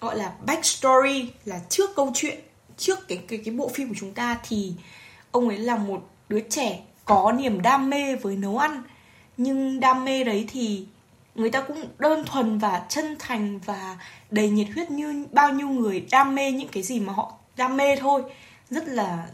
gọi 0.00 0.16
là 0.16 0.32
backstory, 0.46 1.30
là 1.44 1.60
trước 1.68 1.90
câu 1.96 2.10
chuyện, 2.14 2.40
trước 2.76 3.08
cái 3.08 3.18
cái 3.28 3.38
cái 3.44 3.54
bộ 3.54 3.68
phim 3.74 3.88
của 3.88 3.94
chúng 3.98 4.14
ta 4.14 4.38
thì 4.48 4.72
ông 5.30 5.48
ấy 5.48 5.58
là 5.58 5.76
một 5.76 6.08
đứa 6.28 6.40
trẻ 6.40 6.80
có 7.04 7.32
niềm 7.32 7.62
đam 7.62 7.90
mê 7.90 8.16
với 8.16 8.36
nấu 8.36 8.58
ăn. 8.58 8.82
Nhưng 9.36 9.80
đam 9.80 10.04
mê 10.04 10.24
đấy 10.24 10.46
thì 10.48 10.86
người 11.34 11.50
ta 11.50 11.60
cũng 11.60 11.84
đơn 11.98 12.24
thuần 12.26 12.58
và 12.58 12.82
chân 12.88 13.16
thành 13.18 13.58
và 13.58 13.96
đầy 14.30 14.50
nhiệt 14.50 14.66
huyết 14.74 14.90
như 14.90 15.26
bao 15.32 15.52
nhiêu 15.52 15.68
người 15.68 16.06
đam 16.10 16.34
mê 16.34 16.52
những 16.52 16.68
cái 16.68 16.82
gì 16.82 17.00
mà 17.00 17.12
họ 17.12 17.32
đam 17.56 17.76
mê 17.76 17.96
thôi. 17.96 18.22
Rất 18.70 18.88
là 18.88 19.26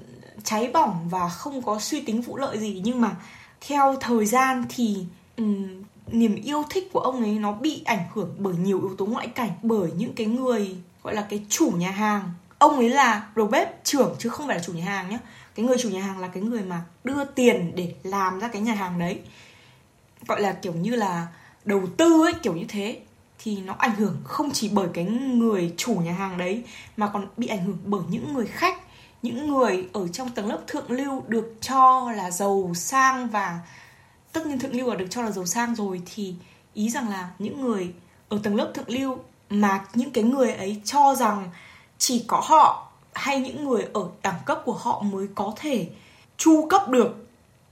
cháy 0.44 0.70
bỏng 0.72 1.08
và 1.11 1.28
không 1.28 1.62
có 1.62 1.78
suy 1.81 2.00
tính 2.00 2.22
vụ 2.22 2.37
lợi 2.37 2.58
gì. 2.58 2.81
Nhưng 2.84 3.00
mà 3.00 3.17
theo 3.61 3.96
thời 4.00 4.26
gian 4.26 4.64
thì 4.69 4.96
um, 5.37 5.82
niềm 6.06 6.34
yêu 6.34 6.64
thích 6.70 6.88
của 6.93 7.00
ông 7.00 7.22
ấy 7.22 7.39
nó 7.39 7.53
bị 7.53 7.82
ảnh 7.84 8.05
hưởng 8.15 8.34
bởi 8.39 8.55
nhiều 8.55 8.81
yếu 8.81 8.96
tố 8.98 9.06
ngoại 9.06 9.27
cảnh 9.27 9.50
bởi 9.62 9.91
những 9.96 10.12
cái 10.12 10.27
người 10.27 10.77
gọi 11.03 11.15
là 11.15 11.27
cái 11.31 11.44
chủ 11.48 11.72
nhà 11.77 11.91
hàng. 11.91 12.22
Ông 12.58 12.77
ấy 12.77 12.91
là 12.91 13.27
đầu 13.36 13.46
bếp 13.46 13.84
trưởng 13.84 14.17
chứ 14.19 14.29
không 14.29 14.46
phải 14.46 14.56
là 14.56 14.62
chủ 14.62 14.72
nhà 14.72 14.84
hàng 14.84 15.10
nhé 15.10 15.19
cái 15.60 15.67
người 15.69 15.79
chủ 15.79 15.90
nhà 15.90 16.02
hàng 16.02 16.19
là 16.19 16.29
cái 16.29 16.43
người 16.43 16.62
mà 16.62 16.84
đưa 17.05 17.24
tiền 17.24 17.72
để 17.74 17.94
làm 18.02 18.40
ra 18.40 18.48
cái 18.48 18.62
nhà 18.62 18.74
hàng 18.74 18.98
đấy. 18.98 19.19
Gọi 20.26 20.40
là 20.40 20.52
kiểu 20.52 20.72
như 20.72 20.96
là 20.96 21.26
đầu 21.64 21.82
tư 21.96 22.24
ấy, 22.26 22.32
kiểu 22.43 22.55
như 22.55 22.64
thế. 22.69 23.00
Thì 23.38 23.56
nó 23.60 23.74
ảnh 23.79 23.94
hưởng 23.94 24.17
không 24.24 24.50
chỉ 24.50 24.70
bởi 24.72 24.88
cái 24.94 25.05
người 25.05 25.74
chủ 25.76 25.94
nhà 25.94 26.12
hàng 26.12 26.38
đấy, 26.38 26.64
mà 26.96 27.10
còn 27.12 27.26
bị 27.36 27.46
ảnh 27.46 27.64
hưởng 27.64 27.79
bởi 27.84 28.00
những 28.10 28.34
người 28.34 28.46
khách, 28.46 28.81
những 29.22 29.48
người 29.48 29.88
ở 29.93 30.08
trong 30.08 30.31
tầng 30.31 30.48
lớp 30.48 30.60
thượng 30.67 30.90
lưu 30.90 31.22
được 31.29 31.55
cho 31.60 32.12
là 32.17 32.31
giàu 32.31 32.72
sang 32.74 33.29
và 33.29 33.60
tất 34.32 34.46
nhiên 34.46 34.58
thượng 34.58 34.76
lưu 34.76 34.88
là 34.88 34.94
được 34.94 35.06
cho 35.10 35.22
là 35.22 35.31
giàu 35.31 35.46
sang 35.46 35.74
rồi. 35.74 36.02
Thì 36.14 36.34
ý 36.74 36.90
rằng 36.90 37.08
là 37.08 37.31
những 37.38 37.60
người 37.60 37.93
ở 38.29 38.38
tầng 38.43 38.56
lớp 38.56 38.72
thượng 38.74 38.88
lưu 38.90 39.19
mà 39.50 39.84
những 39.94 40.10
cái 40.10 40.24
người 40.24 40.52
ấy 40.52 40.81
cho 40.84 41.14
rằng 41.14 41.50
chỉ 41.98 42.24
có 42.26 42.40
họ 42.44 42.90
hay 43.12 43.40
những 43.40 43.64
người 43.64 43.86
ở 43.93 44.08
đẳng 44.22 44.40
cấp 44.46 44.62
của 44.64 44.72
họ 44.72 45.02
mới 45.02 45.26
có 45.34 45.52
thể 45.56 45.88
chu 46.36 46.69
cấp 46.69 46.88
được 46.88 47.26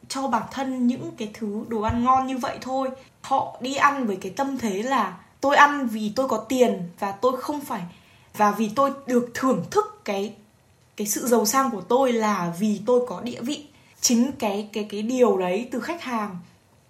cho 0.08 0.28
bản 0.28 0.42
thân 0.50 0.86
những 0.86 1.10
cái 1.18 1.30
thứ 1.34 1.64
đồ 1.68 1.80
ăn 1.80 2.04
ngon 2.04 2.26
như 2.26 2.38
vậy 2.38 2.58
thôi. 2.60 2.88
Họ 3.22 3.56
đi 3.60 3.74
ăn 3.74 4.06
với 4.06 4.16
cái 4.16 4.32
tâm 4.36 4.58
thế 4.58 4.82
là, 4.82 5.18
tôi 5.40 5.56
ăn 5.56 5.86
vì 5.86 6.12
tôi 6.16 6.28
có 6.28 6.36
tiền 6.36 6.88
và 6.98 7.12
tôi 7.12 7.40
không 7.40 7.60
phải, 7.60 7.82
và 8.36 8.50
vì 8.50 8.70
tôi 8.76 8.90
được 9.06 9.30
thưởng 9.34 9.64
thức 9.70 10.00
cái 10.04 10.34
cái 10.96 11.06
sự 11.06 11.26
giàu 11.26 11.44
sang 11.44 11.70
của 11.70 11.80
tôi 11.80 12.12
là 12.12 12.52
vì 12.58 12.80
tôi 12.86 13.06
có 13.08 13.20
địa 13.20 13.40
vị. 13.40 13.66
Chính 14.00 14.32
cái 14.32 14.68
cái 14.72 14.86
cái 14.90 15.02
điều 15.02 15.36
đấy 15.36 15.68
từ 15.70 15.80
khách 15.80 16.02
hàng 16.02 16.36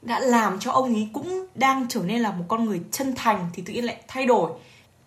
đã 0.02 0.20
làm 0.20 0.58
cho 0.58 0.72
ông 0.72 0.94
ấy 0.94 1.08
cũng 1.12 1.46
đang 1.54 1.86
trở 1.88 2.02
nên 2.02 2.20
là 2.20 2.32
một 2.32 2.44
con 2.48 2.64
người 2.64 2.80
chân 2.90 3.14
thành 3.16 3.50
thì 3.52 3.62
tự 3.66 3.72
nhiên 3.72 3.84
lại 3.84 3.96
thay 4.08 4.26
đổi. 4.26 4.50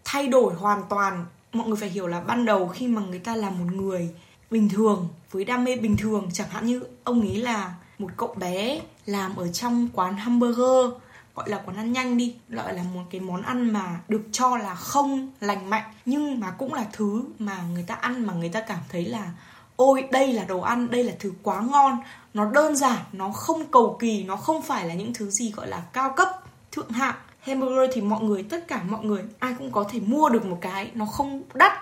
Thay 0.05 0.27
đổi 0.27 0.53
hoàn 0.53 0.83
toàn 0.89 1.25
mọi 1.53 1.67
người 1.67 1.77
phải 1.77 1.89
hiểu 1.89 2.08
là 2.08 2.22
ban 2.22 2.46
đầu 2.46 2.67
khi 2.67 2.88
mà 2.88 3.01
người 3.01 3.20
ta 3.20 3.36
là 3.36 3.50
một 3.50 3.65
người 3.74 4.10
bình 4.51 4.70
thường, 4.70 5.08
với 5.31 5.46
đam 5.46 5.63
mê 5.63 5.75
bình 5.75 5.98
thường, 5.98 6.29
chẳng 6.34 6.50
hạn 6.50 6.65
như 6.65 6.84
ông 7.03 7.22
ấy 7.22 7.38
là 7.38 7.74
một 8.00 8.10
cậu 8.17 8.34
bé 8.38 8.81
làm 9.05 9.36
ở 9.36 9.51
trong 9.51 9.89
quán 9.93 10.17
hamburger, 10.17 10.93
gọi 11.36 11.50
là 11.50 11.62
quán 11.65 11.77
ăn 11.77 11.91
nhanh 11.91 12.17
đi, 12.17 12.36
gọi 12.50 12.74
là 12.74 12.84
một 12.84 13.01
cái 13.10 13.22
món 13.22 13.41
ăn 13.41 13.74
mà 13.74 14.00
được 14.08 14.22
cho 14.31 14.58
là 14.58 14.75
không 14.75 15.31
lành 15.39 15.70
mạnh, 15.70 15.84
nhưng 16.05 16.39
mà 16.39 16.51
cũng 16.51 16.74
là 16.74 16.86
thứ 16.91 17.24
mà 17.39 17.63
người 17.74 17.84
ta 17.84 17.96
ăn 17.96 18.25
mà 18.27 18.34
người 18.34 18.50
ta 18.50 18.62
cảm 18.62 18.79
thấy 18.89 19.05
là, 19.05 19.31
ôi, 19.75 20.03
đây 20.12 20.34
là 20.34 20.43
đồ 20.43 20.60
ăn, 20.60 20.91
đây 20.91 21.03
là 21.03 21.13
thứ 21.20 21.34
quá 21.43 21.62
ngon, 21.62 21.98
nó 22.34 22.51
đơn 22.51 22.75
giản, 22.75 22.98
nó 23.12 23.31
không 23.31 23.65
cầu 23.72 23.98
kỳ, 24.00 24.24
nó 24.24 24.36
không 24.36 24.62
phải 24.62 24.86
là 24.88 24.93
những 24.93 25.13
thứ 25.13 25.29
gì 25.29 25.51
gọi 25.51 25.67
là 25.67 25.84
cao 25.93 26.13
cấp, 26.15 26.29
thượng 26.72 26.89
hạng 26.89 27.15
hamburger 27.41 27.89
thì 27.93 28.01
mọi 28.01 28.24
người, 28.24 28.43
tất 28.43 28.67
cả 28.67 28.83
mọi 28.89 29.05
người, 29.05 29.24
ai 29.39 29.53
cũng 29.57 29.71
có 29.71 29.83
thể 29.83 30.00
mua 30.00 30.29
được 30.29 30.45
một 30.45 30.57
cái 30.62 30.91
nó 30.93 31.05
không 31.05 31.43
đắt 31.53 31.74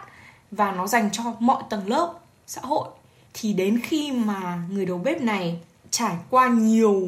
và 0.51 0.71
nó 0.71 0.87
dành 0.87 1.09
cho 1.11 1.23
mọi 1.39 1.63
tầng 1.69 1.87
lớp 1.87 2.13
xã 2.47 2.61
hội. 2.63 2.89
Thì 3.33 3.53
đến 3.53 3.79
khi 3.83 4.11
mà 4.11 4.63
người 4.71 4.85
đầu 4.85 4.97
bếp 4.97 5.21
này 5.21 5.59
trải 5.91 6.15
qua 6.29 6.47
nhiều 6.47 7.07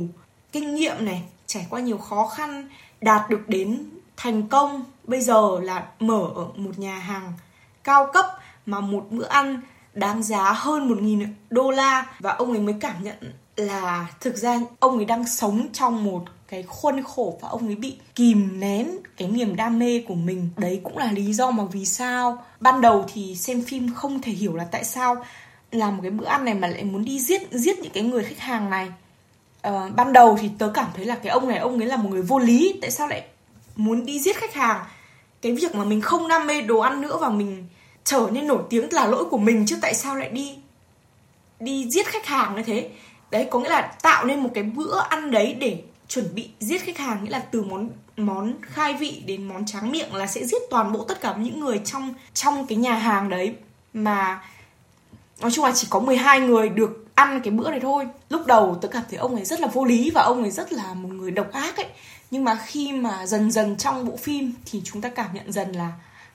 kinh 0.52 0.76
nghiệm 0.76 1.06
này, 1.06 1.24
trải 1.46 1.68
qua 1.70 1.80
nhiều 1.80 1.98
khó 1.98 2.28
khăn, 2.28 2.70
đạt 3.02 3.30
được 3.30 3.42
đến 3.48 3.90
thành 4.18 4.48
công, 4.48 4.84
bây 5.04 5.22
giờ 5.22 5.60
là 5.62 5.88
mở 6.00 6.28
ở 6.36 6.46
một 6.56 6.80
nhà 6.80 6.98
hàng 6.98 7.34
cao 7.84 8.08
cấp 8.14 8.26
mà 8.66 8.80
một 8.80 9.08
bữa 9.10 9.28
ăn 9.28 9.62
đáng 9.94 10.24
giá 10.24 10.54
hơn 10.54 10.90
1.000 10.90 11.28
đô 11.50 11.72
la. 11.72 12.06
Và 12.20 12.32
ông 12.32 12.52
ấy 12.52 12.60
mới 12.60 12.76
cảm 12.80 13.04
nhận 13.04 13.34
là 13.56 14.08
thực 14.20 14.38
ra 14.38 14.60
ông 14.80 14.96
ấy 14.98 15.06
đang 15.06 15.28
sống 15.28 15.68
trong 15.74 16.04
một 16.04 16.24
cái 16.52 16.64
khuôn 16.64 17.04
khổ 17.04 17.38
và 17.42 17.50
ông 17.50 17.68
ấy 17.68 17.76
bị 17.76 17.96
kìm 18.16 18.60
nén 18.60 18.92
cái 19.18 19.28
niềm 19.28 19.56
đam 19.56 19.80
mê 19.80 20.04
của 20.08 20.16
mình. 20.16 20.50
Đấy 20.58 20.82
cũng 20.84 20.98
là 20.98 21.12
lý 21.12 21.34
do 21.34 21.52
mà 21.52 21.64
vì 21.72 21.86
sao 21.86 22.44
ban 22.60 22.82
đầu 22.82 23.06
thì 23.14 23.36
xem 23.36 23.62
phim 23.62 23.94
không 23.94 24.22
thể 24.22 24.32
hiểu 24.32 24.56
là 24.56 24.64
tại 24.64 24.84
sao 24.84 25.26
làm 25.72 25.98
một 25.98 26.02
cái 26.02 26.12
bữa 26.12 26.26
ăn 26.26 26.46
này 26.46 26.54
mà 26.54 26.68
lại 26.68 26.84
muốn 26.84 27.06
đi 27.06 27.20
giết 27.20 27.42
giết 27.52 27.80
những 27.80 27.92
cái 27.92 28.04
người 28.04 28.24
khách 28.24 28.40
hàng 28.40 28.70
này. 28.70 28.88
Uh, 29.68 29.96
ban 29.96 30.14
đầu 30.14 30.38
thì 30.42 30.50
tớ 30.58 30.72
cảm 30.74 30.88
thấy 30.96 31.06
là 31.06 31.16
cái 31.16 31.32
ông 31.32 31.48
này 31.48 31.58
ông 31.58 31.80
ấy 31.80 31.88
là 31.88 31.98
một 31.98 32.10
người 32.10 32.22
vô 32.22 32.40
lý 32.40 32.80
tại 32.82 32.92
sao 32.92 33.08
lại 33.08 33.24
muốn 33.76 34.06
đi 34.06 34.20
giết 34.20 34.38
khách 34.38 34.54
hàng? 34.54 34.86
Cái 35.42 35.52
việc 35.52 35.76
mà 35.76 35.84
mình 35.84 36.02
không 36.02 36.28
đam 36.28 36.48
mê 36.48 36.62
đồ 36.62 36.80
ăn 36.80 37.02
nữa 37.02 37.18
và 37.22 37.30
mình 37.30 37.68
trở 38.04 38.30
nên 38.32 38.48
nổi 38.48 38.64
tiếng 38.70 38.94
là 38.94 39.06
lỗi 39.06 39.26
của 39.26 39.38
mình 39.38 39.66
chứ 39.68 39.78
tại 39.82 39.94
sao 39.94 40.16
lại 40.16 40.30
đi 40.30 40.56
đi 41.60 41.90
giết 41.92 42.08
khách 42.08 42.26
hàng 42.26 42.56
như 42.56 42.64
thế? 42.64 42.90
Đấy 43.32 43.48
có 43.52 43.60
nghĩa 43.60 43.70
là 43.70 43.82
tạo 43.82 44.26
nên 44.26 44.40
một 44.40 44.50
cái 44.54 44.64
bữa 44.64 45.00
ăn 45.10 45.32
đấy 45.32 45.54
để 45.60 45.82
chuẩn 46.12 46.36
bị 46.36 46.50
giết 46.60 46.82
khách 46.84 46.98
hàng, 46.98 47.24
nghĩa 47.24 47.30
là 47.30 47.40
từ 47.40 47.64
món 47.64 47.90
món 48.18 48.54
khai 48.62 48.94
vị 48.94 49.24
đến 49.26 49.48
món 49.48 49.66
tráng 49.66 49.92
miệng 49.92 50.16
là 50.16 50.28
sẽ 50.28 50.46
giết 50.46 50.62
toàn 50.70 50.94
bộ 50.94 51.06
tất 51.08 51.22
cả 51.22 51.36
những 51.36 51.60
người 51.60 51.82
trong 51.86 52.14
trong 52.34 52.68
cái 52.68 52.78
nhà 52.78 52.96
hàng 52.96 53.30
đấy. 53.30 53.56
Mà 53.94 54.42
nói 55.40 55.52
chung 55.52 55.66
là 55.66 55.72
chỉ 55.76 55.88
có 55.90 56.00
12 56.00 56.40
người 56.40 56.70
được 56.70 57.08
ăn 57.16 57.42
cái 57.44 57.52
bữa 57.52 57.70
này 57.70 57.80
thôi. 57.80 58.08
Lúc 58.30 58.48
đầu 58.48 58.78
tôi 58.82 58.92
cảm 58.92 59.04
thấy 59.10 59.20
ông 59.20 59.36
ấy 59.36 59.46
rất 59.46 59.60
là 59.60 59.68
vô 59.68 59.86
lý 59.86 60.12
và 60.12 60.22
ông 60.22 60.42
ấy 60.42 60.52
rất 60.52 60.74
là 60.74 60.94
một 60.94 61.10
người 61.10 61.32
độc 61.32 61.52
ác 61.52 61.78
ấy. 61.78 61.88
Nhưng 62.32 62.44
mà 62.44 62.56
khi 62.66 62.92
mà 62.94 63.26
dần 63.26 63.52
dần 63.52 63.78
trong 63.78 64.06
bộ 64.06 64.18
phim 64.18 64.54
thì 64.66 64.82
chúng 64.84 65.02
ta 65.02 65.10
cảm 65.10 65.34
nhận 65.34 65.52
dần 65.52 65.72
là 65.72 65.92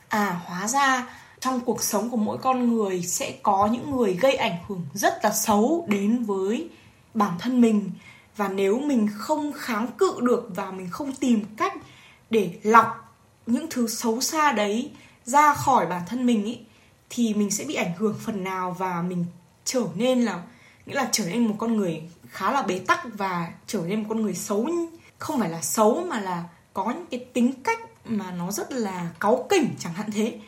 à 0.09 0.41
hóa 0.45 0.69
ra 0.69 1.07
trong 1.41 1.61
cuộc 1.61 1.83
sống 1.83 2.11
của 2.11 2.17
mỗi 2.17 2.39
con 2.39 2.77
người 2.77 3.03
sẽ 3.03 3.35
có 3.43 3.69
những 3.73 3.97
người 3.97 4.15
gây 4.15 4.35
ảnh 4.35 4.57
hưởng 4.69 4.87
rất 4.95 5.25
là 5.25 5.33
xấu 5.33 5.87
đến 5.89 6.25
với 6.25 6.69
bản 7.15 7.33
thân 7.39 7.61
mình 7.61 7.91
và 8.37 8.49
nếu 8.49 8.79
mình 8.79 9.09
không 9.15 9.53
kháng 9.53 9.87
cự 9.99 10.21
được 10.21 10.49
và 10.55 10.71
mình 10.71 10.91
không 10.91 11.13
tìm 11.13 11.45
cách 11.57 11.73
để 12.31 12.59
lọc 12.63 13.17
những 13.47 13.67
thứ 13.71 13.87
xấu 13.87 14.21
xa 14.21 14.53
đấy 14.53 14.91
ra 15.25 15.55
khỏi 15.55 15.87
bản 15.87 16.03
thân 16.09 16.27
mình 16.27 16.45
ý, 16.45 16.59
thì 17.11 17.35
mình 17.35 17.51
sẽ 17.51 17.65
bị 17.65 17.75
ảnh 17.75 17.93
hưởng 17.99 18.17
phần 18.21 18.45
nào 18.45 18.77
và 18.79 19.03
mình 19.03 19.25
trở 19.65 19.83
nên 19.95 20.21
là, 20.23 20.43
nghĩa 20.87 20.95
là 20.95 21.09
trở 21.13 21.25
nên 21.27 21.47
một 21.47 21.55
con 21.59 21.77
người 21.77 22.03
khá 22.31 22.53
là 22.53 22.63
bế 22.63 22.79
tắc 22.79 23.07
và 23.15 23.53
trở 23.67 23.81
nên 23.87 24.01
một 24.01 24.07
con 24.09 24.23
người 24.23 24.35
xấu 24.35 24.69
không 25.19 25.41
phải 25.41 25.51
là 25.51 25.63
xấu 25.63 26.05
mà 26.05 26.21
là 26.21 26.45
có 26.75 26.91
những 26.91 27.07
cái 27.11 27.27
tính 27.33 27.53
cách 27.65 27.79
mà 28.05 28.31
nó 28.31 28.51
rất 28.51 28.73
là 28.73 29.11
cáu 29.21 29.47
kỉnh 29.51 29.75
chẳng 29.79 29.93
hạn 29.93 30.11
thế. 30.13 30.39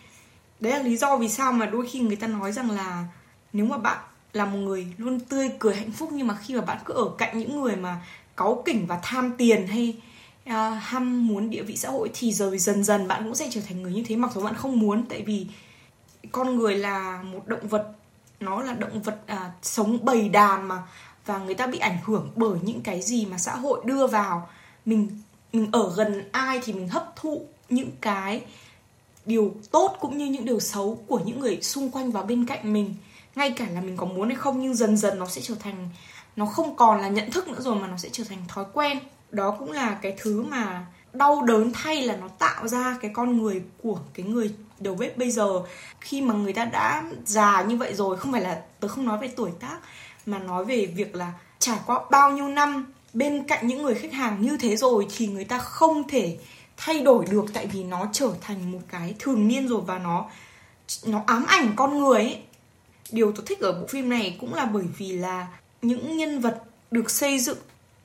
Đấy 0.61 0.73
là 0.73 0.83
lý 0.83 0.97
do 0.97 1.17
vì 1.17 1.29
sao 1.29 1.53
mà 1.53 1.67
đôi 1.67 1.89
khi 1.91 2.01
người 2.01 2.17
ta 2.17 2.27
nói 2.27 2.53
rằng 2.53 2.71
là 2.71 3.05
nếu 3.53 3.67
mà 3.67 3.79
bạn 3.79 3.99
là 4.33 4.45
một 4.45 4.59
người 4.59 4.87
luôn 4.99 5.21
tươi 5.21 5.51
cười 5.59 5.75
hạnh 5.75 5.93
phúc 5.93 6.09
nhưng 6.13 6.27
mà 6.27 6.35
khi 6.35 6.55
mà 6.55 6.61
bạn 6.61 6.79
cứ 6.85 6.95
ở 6.95 7.11
cạnh 7.19 7.39
những 7.39 7.61
người 7.61 7.77
mà 7.77 8.01
cáu 8.37 8.63
kỉnh 8.65 8.87
và 8.87 9.01
tham 9.03 9.35
tiền 9.39 9.67
hay 9.67 9.97
uh, 10.49 10.55
ham 10.81 11.27
muốn 11.27 11.51
địa 11.51 11.63
vị 11.63 11.77
xã 11.77 11.91
hội 11.91 12.11
thì 12.15 12.33
rồi 12.33 12.59
dần 12.59 12.85
dần 12.85 13.09
bạn 13.09 13.25
cũng 13.25 13.35
sẽ 13.35 13.49
trở 13.51 13.61
thành 13.61 13.83
người 13.83 13.93
như 13.93 14.05
thế 14.07 14.17
mặc 14.17 14.31
dù 14.35 14.43
bạn 14.43 14.55
không 14.55 14.79
muốn. 14.79 15.05
Tại 15.09 15.23
vì 15.23 15.47
con 16.33 16.57
người 16.57 16.75
là 16.75 17.23
một 17.23 17.47
động 17.47 17.69
vật 17.69 17.93
nó 18.41 18.63
là 18.63 18.73
động 18.73 19.03
vật 19.03 19.21
uh, 19.33 19.39
sống 19.63 20.05
bầy 20.05 20.29
đàn 20.29 20.69
mà 20.69 20.83
và 21.27 21.39
người 21.39 21.55
ta 21.55 21.67
bị 21.67 21.79
ảnh 21.79 21.99
hưởng 22.05 22.31
bởi 22.37 22.59
những 22.63 22.81
cái 22.81 23.03
gì 23.03 23.27
mà 23.27 23.39
xã 23.39 23.57
hội 23.57 23.81
đưa 23.85 24.07
vào. 24.07 24.49
Mình 24.87 25.09
mình 25.53 25.69
ở 25.73 25.93
gần 25.97 26.29
ai 26.33 26.61
thì 26.65 26.73
mình 26.73 26.89
hấp 26.89 27.17
thụ 27.17 27.47
những 27.69 27.91
cái 28.01 28.43
điều 29.27 29.55
tốt 29.71 29.97
cũng 30.01 30.19
như 30.19 30.27
những 30.27 30.45
điều 30.45 30.61
xấu 30.61 30.99
của 31.07 31.21
những 31.25 31.41
người 31.41 31.63
xung 31.63 31.91
quanh 31.91 32.11
và 32.11 32.23
bên 32.23 32.47
cạnh 32.47 32.73
mình 32.73 32.95
ngay 33.39 33.51
cả 33.51 33.67
là 33.75 33.81
mình 33.81 33.97
có 33.97 34.07
muốn 34.07 34.29
hay 34.29 34.37
không, 34.37 34.61
nhưng 34.61 34.75
dần 34.75 34.97
dần 34.97 35.19
nó 35.19 35.27
sẽ 35.27 35.41
trở 35.41 35.55
thành, 35.55 35.89
nó 36.37 36.47
không 36.47 36.77
còn 36.77 37.01
là 37.01 37.09
nhận 37.09 37.31
thức 37.31 37.49
nữa 37.49 37.61
rồi 37.61 37.75
mà 37.75 37.87
nó 37.87 37.97
sẽ 37.97 38.09
trở 38.13 38.25
thành 38.25 38.39
thói 38.49 38.65
quen 38.73 38.99
đó 39.31 39.57
cũng 39.59 39.73
là 39.73 39.99
cái 40.03 40.17
thứ 40.19 40.43
mà 40.43 40.87
đau 41.13 41.43
đớn 41.43 41.73
thay 41.73 42.03
là 42.03 42.17
nó 42.17 42.29
tạo 42.29 42.69
ra 42.69 42.97
cái 43.01 43.11
con 43.15 43.39
người 43.39 43.63
của 43.83 43.99
cái 44.15 44.27
người 44.27 44.55
đầu 44.81 44.95
bếp 44.95 45.19
bây 45.19 45.31
giờ 45.31 45.63
khi 46.01 46.23
mà 46.23 46.35
người 46.35 46.53
ta 46.53 46.65
đã 46.65 47.05
già 47.25 47.63
như 47.63 47.77
vậy 47.77 47.95
rồi, 47.95 48.17
không 48.17 48.33
phải 48.33 48.41
là, 48.41 48.63
tớ 48.81 48.89
không 48.89 49.05
nói 49.05 49.19
về 49.19 49.29
tuổi 49.29 49.51
tác, 49.61 49.79
mà 50.27 50.39
nói 50.39 50.65
về 50.65 50.87
việc 50.87 51.15
là 51.15 51.33
trải 51.59 51.79
qua 51.87 52.01
bao 52.11 52.31
nhiêu 52.31 52.49
năm 52.49 52.93
bên 53.13 53.47
cạnh 53.47 53.67
những 53.67 53.83
người 53.83 53.95
khách 53.95 54.13
hàng 54.13 54.43
như 54.43 54.57
thế 54.57 54.77
rồi 54.77 55.07
thì 55.17 55.27
người 55.27 55.45
ta 55.45 55.59
không 55.59 56.09
thể 56.09 56.39
thay 56.77 57.01
đổi 57.01 57.25
được, 57.31 57.45
tại 57.53 57.67
vì 57.67 57.85
nó 57.85 58.07
trở 58.13 58.31
thành 58.41 58.73
một 58.73 58.79
cái 58.91 59.15
thường 59.19 59.49
niên 59.49 59.69
rồi 59.69 59.81
và 59.87 59.99
nó 59.99 60.25
nó 61.07 61.23
ám 61.27 61.45
ảnh 61.47 61.73
con 61.77 61.99
người 61.99 62.19
ấy 62.19 62.43
điều 63.13 63.33
tôi 63.33 63.47
thích 63.47 63.61
ở 63.61 63.81
bộ 63.81 63.87
phim 63.87 64.09
này 64.09 64.37
cũng 64.41 64.55
là 64.55 64.65
bởi 64.65 64.85
vì 64.99 65.13
là 65.13 65.47
những 65.83 66.17
nhân 66.17 66.41
vật 66.41 66.63
được 66.91 67.11
xây 67.11 67.39
dựng 67.39 67.59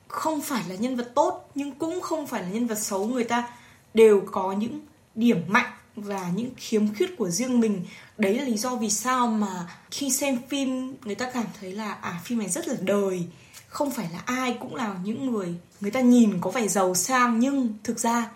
không 0.08 0.40
phải 0.40 0.64
là 0.68 0.74
nhân 0.74 0.96
vật 0.96 1.12
tốt, 1.14 1.50
nhưng 1.54 1.72
cũng 1.72 2.00
không 2.00 2.26
phải 2.26 2.42
là 2.42 2.48
nhân 2.48 2.66
vật 2.66 2.78
xấu. 2.78 3.04
Người 3.04 3.24
ta 3.24 3.48
đều 3.94 4.22
có 4.32 4.52
những 4.52 4.80
điểm 5.14 5.38
mạnh 5.48 5.70
và 5.96 6.30
những 6.34 6.50
khiếm 6.56 6.94
khuyết 6.94 7.16
của 7.18 7.30
riêng 7.30 7.60
mình. 7.60 7.84
Đấy 8.18 8.38
là 8.38 8.44
lý 8.44 8.56
do 8.56 8.76
vì 8.76 8.90
sao 8.90 9.26
mà 9.26 9.68
khi 9.90 10.10
xem 10.10 10.38
phim, 10.48 10.96
người 11.04 11.14
ta 11.14 11.30
cảm 11.30 11.44
thấy 11.60 11.72
là 11.72 11.92
à 11.92 12.20
phim 12.24 12.38
này 12.38 12.48
rất 12.48 12.68
là 12.68 12.74
đời. 12.80 13.26
Không 13.68 13.90
phải 13.90 14.08
là 14.12 14.22
ai 14.24 14.56
cũng 14.60 14.74
là 14.74 14.94
những 15.04 15.32
người 15.32 15.54
người 15.80 15.90
ta 15.90 16.00
nhìn 16.00 16.38
có 16.40 16.50
vẻ 16.50 16.68
giàu 16.68 16.94
sang, 16.94 17.38
nhưng 17.38 17.74
thực 17.84 17.98
ra 17.98 18.30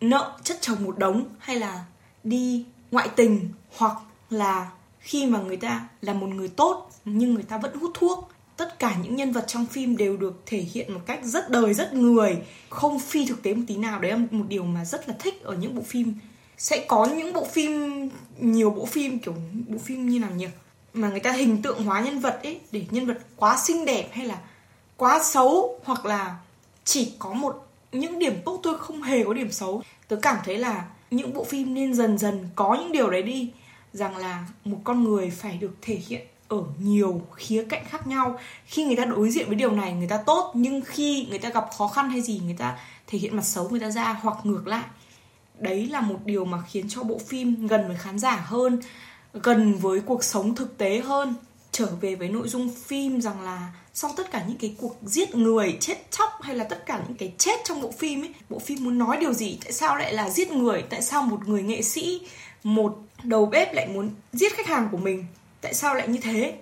nợ 0.00 0.38
chất 0.44 0.58
chồng 0.60 0.84
một 0.84 0.98
đống 0.98 1.24
hay 1.38 1.56
là 1.56 1.84
đi 2.24 2.64
ngoại 2.90 3.08
tình 3.16 3.48
hoặc 3.76 3.96
là 4.30 4.70
khi 5.00 5.26
mà 5.26 5.40
người 5.40 5.56
ta 5.56 5.88
là 6.00 6.12
một 6.12 6.26
người 6.26 6.48
tốt 6.48 6.90
nhưng 7.04 7.34
người 7.34 7.42
ta 7.42 7.58
vẫn 7.58 7.78
hút 7.78 7.90
thuốc. 7.94 8.30
Tất 8.56 8.78
cả 8.78 8.96
những 9.02 9.16
nhân 9.16 9.32
vật 9.32 9.44
trong 9.46 9.66
phim 9.66 9.96
đều 9.96 10.16
được 10.16 10.42
thể 10.46 10.58
hiện 10.58 10.94
một 10.94 11.00
cách 11.06 11.20
rất 11.24 11.50
đời, 11.50 11.74
rất 11.74 11.94
người. 11.94 12.36
Không 12.68 13.00
phi 13.00 13.26
thực 13.26 13.42
tế 13.42 13.54
một 13.54 13.62
tí 13.66 13.76
nào. 13.76 14.00
Đấy 14.00 14.12
là 14.12 14.18
một 14.30 14.44
điều 14.48 14.64
mà 14.64 14.84
rất 14.84 15.08
là 15.08 15.14
thích 15.18 15.42
ở 15.42 15.54
những 15.54 15.74
bộ 15.74 15.82
phim. 15.82 16.14
Sẽ 16.58 16.84
có 16.88 17.06
những 17.06 17.32
bộ 17.32 17.44
phim, 17.44 18.08
nhiều 18.38 18.70
bộ 18.70 18.86
phim, 18.86 19.18
kiểu 19.18 19.34
bộ 19.68 19.78
phim 19.78 20.08
như 20.08 20.20
nào 20.20 20.30
nhỉ? 20.30 20.46
Mà 20.94 21.08
người 21.08 21.20
ta 21.20 21.32
hình 21.32 21.62
tượng 21.62 21.84
hóa 21.84 22.00
nhân 22.00 22.20
vật 22.20 22.40
ấy 22.42 22.60
để 22.72 22.84
nhân 22.90 23.06
vật 23.06 23.18
quá 23.36 23.58
xinh 23.58 23.84
đẹp 23.84 24.08
hay 24.12 24.26
là 24.26 24.38
quá 24.96 25.22
xấu 25.22 25.80
hoặc 25.84 26.06
là 26.06 26.36
chỉ 26.84 27.12
có 27.18 27.32
một, 27.32 27.66
những 27.92 28.18
điểm 28.18 28.34
tốt 28.44 28.60
thôi, 28.62 28.74
không 28.78 29.02
hề 29.02 29.24
có 29.24 29.32
điểm 29.32 29.52
xấu. 29.52 29.82
Tớ 30.08 30.16
cảm 30.16 30.36
thấy 30.44 30.58
là 30.58 30.84
những 31.10 31.34
bộ 31.34 31.44
phim 31.44 31.74
nên 31.74 31.94
dần 31.94 32.18
dần 32.18 32.48
có 32.54 32.76
những 32.80 32.92
điều 32.92 33.10
đấy 33.10 33.22
đi 33.22 33.50
rằng 33.92 34.16
là 34.16 34.46
một 34.64 34.78
con 34.84 35.04
người 35.04 35.30
phải 35.30 35.58
được 35.58 35.76
thể 35.82 36.00
hiện 36.08 36.26
ở 36.48 36.62
nhiều 36.78 37.22
khía 37.34 37.64
cạnh 37.68 37.84
khác 37.88 38.06
nhau. 38.06 38.38
Khi 38.66 38.84
người 38.84 38.96
ta 38.96 39.04
đối 39.04 39.30
diện 39.30 39.46
với 39.46 39.56
điều 39.56 39.70
này, 39.70 39.92
người 39.92 40.08
ta 40.08 40.22
tốt, 40.26 40.52
nhưng 40.54 40.80
khi 40.80 41.26
người 41.30 41.38
ta 41.38 41.48
gặp 41.48 41.68
khó 41.78 41.88
khăn 41.88 42.10
hay 42.10 42.20
gì, 42.20 42.40
người 42.44 42.56
ta 42.58 42.78
thể 43.06 43.18
hiện 43.18 43.36
mặt 43.36 43.42
xấu 43.42 43.68
người 43.68 43.80
ta 43.80 43.90
ra 43.90 44.12
hoặc 44.22 44.36
ngược 44.42 44.66
lại. 44.66 44.84
Đấy 45.58 45.86
là 45.86 46.00
một 46.00 46.18
điều 46.24 46.44
mà 46.44 46.62
khiến 46.68 46.86
cho 46.88 47.02
bộ 47.02 47.18
phim 47.18 47.66
gần 47.66 47.88
với 47.88 47.96
khán 47.96 48.18
giả 48.18 48.36
hơn, 48.36 48.80
gần 49.32 49.74
với 49.74 50.00
cuộc 50.00 50.24
sống 50.24 50.54
thực 50.54 50.78
tế 50.78 51.00
hơn. 51.00 51.34
Trở 51.72 51.86
về 52.00 52.14
với 52.14 52.28
nội 52.28 52.48
dung 52.48 52.74
phim 52.74 53.20
rằng 53.20 53.40
là 53.40 53.72
sau 53.94 54.10
tất 54.16 54.30
cả 54.30 54.44
những 54.48 54.58
cái 54.58 54.74
cuộc 54.78 54.96
giết 55.02 55.34
người, 55.34 55.76
chết 55.80 56.10
chóc 56.10 56.30
hay 56.42 56.56
là 56.56 56.64
tất 56.64 56.86
cả 56.86 57.02
những 57.08 57.16
cái 57.16 57.32
chết 57.38 57.60
trong 57.64 57.80
bộ 57.80 57.92
phim 57.98 58.22
ấy, 58.22 58.34
bộ 58.48 58.58
phim 58.58 58.84
muốn 58.84 58.98
nói 58.98 59.16
điều 59.20 59.32
gì? 59.32 59.58
Tại 59.64 59.72
sao 59.72 59.96
lại 59.96 60.12
là 60.12 60.30
giết 60.30 60.52
người? 60.52 60.82
Tại 60.90 61.02
sao 61.02 61.22
một 61.22 61.48
người 61.48 61.62
nghệ 61.62 61.82
sĩ 61.82 62.20
một 62.62 62.98
đầu 63.22 63.46
bếp 63.46 63.74
lại 63.74 63.86
muốn 63.86 64.10
giết 64.32 64.52
khách 64.56 64.66
hàng 64.66 64.88
của 64.92 64.98
mình. 64.98 65.24
Tại 65.60 65.74
sao 65.74 65.94
lại 65.94 66.08
như 66.08 66.18
thế? 66.22 66.58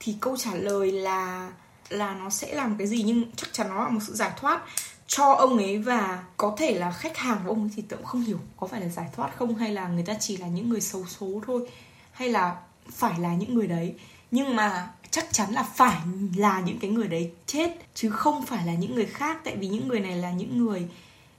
Thì 0.00 0.16
câu 0.20 0.36
trả 0.36 0.54
lời 0.54 0.92
là 0.92 1.50
là 1.88 2.14
nó 2.14 2.30
sẽ 2.30 2.54
làm 2.54 2.76
cái 2.78 2.86
gì 2.86 3.02
nhưng 3.02 3.24
chắc 3.36 3.52
chắn 3.52 3.68
nó 3.68 3.84
là 3.84 3.88
một 3.88 4.00
sự 4.02 4.14
giải 4.14 4.30
thoát 4.36 4.62
cho 5.06 5.32
ông 5.32 5.58
ấy 5.58 5.78
và 5.78 6.24
có 6.36 6.54
thể 6.58 6.74
là 6.74 6.90
khách 6.90 7.16
hàng 7.16 7.40
của 7.44 7.50
ông 7.50 7.64
ấy 7.64 7.70
thì 7.76 7.82
tôi 7.88 7.96
cũng 7.96 8.06
không 8.06 8.20
hiểu 8.20 8.38
có 8.56 8.66
phải 8.66 8.80
là 8.80 8.88
giải 8.88 9.06
thoát 9.16 9.36
không 9.36 9.54
hay 9.54 9.72
là 9.72 9.88
người 9.88 10.04
ta 10.06 10.14
chỉ 10.20 10.36
là 10.36 10.46
những 10.46 10.68
người 10.68 10.80
xấu 10.80 11.04
số 11.06 11.40
thôi 11.46 11.68
hay 12.12 12.28
là 12.28 12.56
phải 12.90 13.18
là 13.18 13.34
những 13.34 13.54
người 13.54 13.66
đấy. 13.66 13.94
Nhưng 14.30 14.56
mà 14.56 14.90
chắc 15.10 15.32
chắn 15.32 15.52
là 15.52 15.62
phải 15.62 15.96
là 16.36 16.60
những 16.60 16.78
cái 16.78 16.90
người 16.90 17.08
đấy 17.08 17.32
chết 17.46 17.70
chứ 17.94 18.10
không 18.10 18.46
phải 18.46 18.66
là 18.66 18.74
những 18.74 18.94
người 18.94 19.06
khác. 19.06 19.40
Tại 19.44 19.56
vì 19.56 19.68
những 19.68 19.88
người 19.88 20.00
này 20.00 20.16
là 20.16 20.30
những 20.30 20.58
người 20.58 20.88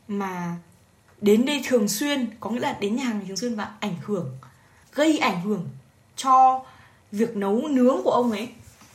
mà 0.07 0.55
đến 1.21 1.45
đây 1.45 1.61
thường 1.65 1.87
xuyên 1.87 2.29
có 2.39 2.49
nghĩa 2.49 2.59
là 2.59 2.77
đến 2.79 2.95
nhà 2.95 3.03
hàng 3.03 3.27
thường 3.27 3.37
xuyên 3.37 3.55
và 3.55 3.71
ảnh 3.79 3.95
hưởng 4.05 4.37
gây 4.93 5.17
ảnh 5.17 5.41
hưởng 5.41 5.69
cho 6.15 6.65
việc 7.11 7.35
nấu 7.35 7.67
nướng 7.67 8.01
của 8.03 8.11
ông 8.11 8.31
ấy. 8.31 8.49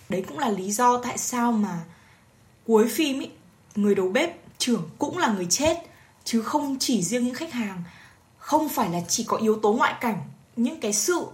Đấy 0.09 0.25
cũng 0.29 0.39
là 0.39 0.51
lý 0.51 0.73
do 0.73 0.99
tại 0.99 1.19
sao 1.19 1.53
mà 1.53 1.79
cuối 2.67 2.89
phim 2.89 3.19
ấy 3.19 3.31
người 3.75 3.95
đầu 3.95 4.09
bếp 4.09 4.37
trưởng 4.59 4.89
cũng 4.99 5.19
là 5.19 5.33
người 5.33 5.47
chết 5.51 5.77
chứ 6.25 6.43
không 6.43 6.77
chỉ 6.81 7.03
riêng 7.03 7.25
những 7.25 7.35
khách 7.35 7.53
hàng. 7.53 7.83
Không 8.39 8.69
phải 8.69 8.91
là 8.91 9.01
chỉ 9.09 9.25
có 9.25 9.37
yếu 9.37 9.59
tố 9.61 9.73
ngoại 9.73 9.95
cảnh 10.01 10.19
những 10.57 10.81
cái 10.81 10.93
sự 10.93 11.27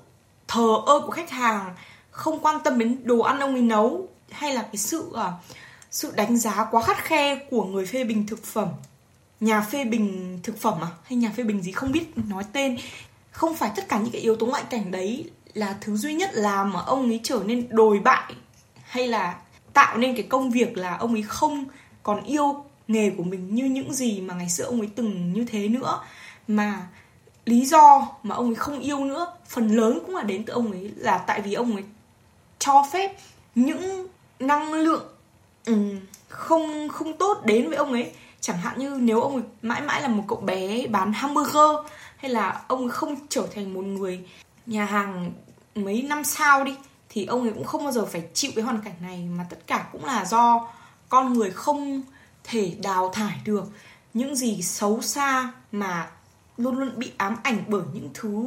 thờ 0.49 0.77
ơ 0.87 1.01
của 1.01 1.11
khách 1.11 1.31
hàng 1.31 1.75
không 2.11 2.39
quan 2.41 2.61
tâm 2.65 2.79
đến 2.79 3.01
đồ 3.05 3.19
ăn 3.19 3.41
ông 3.41 3.55
ấy 3.55 3.63
nấu 3.63 4.09
hay 4.31 4.55
là 4.55 4.63
cái 4.63 4.77
sự 4.77 5.01
uh, 5.11 5.21
sự 5.91 6.13
đánh 6.17 6.37
giá 6.37 6.67
quá 6.71 6.83
khắt 6.83 7.05
khe 7.05 7.37
của 7.51 7.65
người 7.65 7.87
phê 7.87 8.05
bình 8.05 8.27
thực 8.27 8.45
phẩm 8.45 8.69
nhà 9.41 9.61
phê 9.61 9.85
bình 9.85 10.39
thực 10.43 10.61
phẩm 10.61 10.75
à? 10.83 10.89
Hay 11.05 11.17
nhà 11.17 11.31
phê 11.37 11.43
bình 11.43 11.63
gì 11.63 11.73
không 11.73 11.93
biết 11.93 12.05
nói 12.29 12.45
tên? 12.53 12.79
Không 13.31 13.57
phải 13.57 13.71
tất 13.77 13.89
cả 13.89 13.99
những 13.99 14.13
cái 14.13 14.21
yếu 14.21 14.37
tố 14.37 14.47
ngoại 14.47 14.65
cảnh 14.71 14.91
đấy 14.91 15.31
là 15.55 15.77
thứ 15.81 15.97
duy 15.97 16.15
nhất 16.15 16.31
làm 16.33 16.73
mà 16.73 16.81
ông 16.81 17.11
ấy 17.11 17.21
trở 17.23 17.43
nên 17.47 17.67
đồi 17.71 17.99
bại 17.99 18.35
hay 18.83 19.09
là 19.09 19.39
tạo 19.73 19.99
nên 19.99 20.17
cái 20.17 20.23
công 20.23 20.51
việc 20.51 20.77
là 20.77 20.97
ông 20.97 21.13
ấy 21.15 21.23
không 21.23 21.65
còn 22.03 22.25
yêu 22.25 22.65
nghề 22.89 23.11
của 23.11 23.23
mình 23.23 23.55
như 23.55 23.65
những 23.65 23.95
gì 23.95 24.21
mà 24.21 24.35
ngày 24.35 24.51
xưa 24.51 24.65
ông 24.65 24.81
ấy 24.81 24.89
từng 24.95 25.33
như 25.33 25.45
thế 25.45 25.69
nữa. 25.69 26.01
Mà 26.49 26.89
lý 27.45 27.67
do 27.67 28.09
mà 28.23 28.35
ông 28.35 28.47
ấy 28.47 28.55
không 28.55 28.81
yêu 28.81 29.05
nữa 29.05 29.33
phần 29.49 29.69
lớn 29.77 29.99
cũng 30.07 30.17
là 30.17 30.23
đến 30.23 30.45
từ 30.45 30.53
ông 30.53 30.73
ấy 30.73 30.91
là 30.97 31.19
tại 31.19 31.41
vì 31.41 31.55
ông 31.55 31.75
ấy 31.75 31.85
cho 32.59 32.85
phép 32.93 33.17
những 33.55 34.09
năng 34.39 34.73
lượng 34.73 35.05
um, 35.67 36.01
không 36.29 36.89
không 36.89 37.17
tốt 37.19 37.43
đến 37.45 37.69
với 37.69 37.77
ông 37.77 37.93
ấy 37.93 38.13
chẳng 38.41 38.59
hạn 38.59 38.79
như 38.79 38.99
nếu 39.01 39.21
ông 39.21 39.35
ấy 39.35 39.43
mãi 39.63 39.81
mãi 39.81 40.03
là 40.03 40.09
một 40.09 40.25
cậu 40.29 40.41
bé 40.41 40.87
bán 40.87 41.13
hamburger, 41.13 41.91
hay 42.17 42.31
là 42.31 42.63
ông 42.69 42.81
ấy 42.81 42.91
không 42.91 43.17
trở 43.29 43.47
thành 43.55 43.75
một 43.75 43.85
người 43.85 44.25
nhà 44.67 44.85
hàng 44.85 45.33
mấy 45.75 46.03
năm 46.03 46.25
sau 46.25 46.65
đi, 46.65 46.77
thì 47.09 47.27
ông 47.27 47.43
ấy 47.43 47.53
cũng 47.53 47.65
không 47.65 47.83
bao 47.83 47.93
giờ 47.93 48.07
phải 48.07 48.29
chịu 48.35 48.51
cái 48.55 48.65
hoàn 48.65 48.81
cảnh 48.81 48.95
này, 49.01 49.29
mà 49.37 49.47
tất 49.51 49.67
cả 49.67 49.89
cũng 49.93 50.05
là 50.05 50.25
do 50.25 50.69
con 51.09 51.33
người 51.33 51.51
không 51.51 52.03
thể 52.45 52.77
đào 52.83 53.11
thải 53.13 53.41
được. 53.45 53.65
Những 54.15 54.37
gì 54.37 54.63
xấu 54.63 55.03
xa 55.03 55.53
mà 55.73 56.11
luôn 56.57 56.79
luôn 56.79 56.93
bị 56.97 57.13
ám 57.17 57.37
ảnh 57.43 57.65
bởi 57.69 57.83
những 57.93 58.11
thứ 58.15 58.47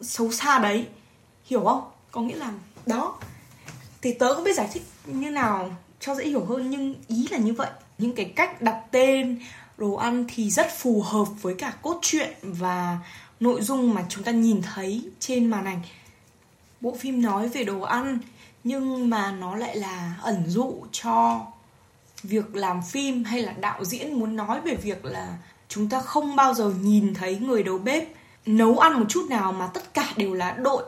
xấu 0.00 0.32
xa 0.32 0.58
đấy. 0.58 0.86
Hiểu 1.44 1.64
không? 1.64 1.90
Có 2.10 2.20
nghĩa 2.20 2.36
là 2.36 2.52
đó. 2.86 3.18
Thì 4.02 4.14
tớ 4.14 4.34
cũng 4.34 4.44
biết 4.44 4.56
giải 4.56 4.68
thích 4.72 4.82
như 5.04 5.30
nào 5.30 5.70
cho 6.00 6.14
dễ 6.14 6.24
hiểu 6.24 6.44
hơn, 6.44 6.70
nhưng 6.70 6.94
ý 7.08 7.28
là 7.30 7.38
như 7.38 7.52
vậy 7.52 7.70
những 8.00 8.14
cái 8.14 8.32
cách 8.36 8.62
đặt 8.62 8.82
tên, 8.90 9.38
đồ 9.78 9.94
ăn 9.94 10.24
thì 10.28 10.50
rất 10.50 10.66
phù 10.78 11.02
hợp 11.02 11.26
với 11.42 11.54
cả 11.54 11.72
cốt 11.82 11.98
truyện 12.02 12.30
và 12.42 12.98
nội 13.40 13.62
dung 13.62 13.94
mà 13.94 14.04
chúng 14.08 14.24
ta 14.24 14.32
nhìn 14.32 14.62
thấy 14.62 15.02
trên 15.18 15.46
màn 15.46 15.64
ảnh. 15.64 15.80
Bộ 16.80 16.96
phim 16.98 17.22
nói 17.22 17.48
về 17.48 17.64
đồ 17.64 17.80
ăn, 17.80 18.18
nhưng 18.64 19.10
mà 19.10 19.32
nó 19.32 19.56
lại 19.56 19.76
là 19.76 20.14
ẩn 20.22 20.44
dụ 20.46 20.74
cho 20.92 21.40
việc 22.22 22.56
làm 22.56 22.82
phim 22.82 23.24
hay 23.24 23.42
là 23.42 23.52
đạo 23.52 23.84
diễn 23.84 24.14
muốn 24.14 24.36
nói 24.36 24.60
về 24.60 24.74
việc 24.74 25.04
là 25.04 25.38
chúng 25.68 25.88
ta 25.88 26.00
không 26.00 26.36
bao 26.36 26.54
giờ 26.54 26.72
nhìn 26.82 27.14
thấy 27.14 27.38
người 27.38 27.62
đầu 27.62 27.78
bếp 27.78 28.08
nấu 28.46 28.78
ăn 28.78 28.92
một 29.00 29.06
chút 29.08 29.26
nào 29.30 29.52
mà 29.52 29.66
tất 29.66 29.94
cả 29.94 30.12
đều 30.16 30.34
là 30.34 30.52
đội 30.52 30.82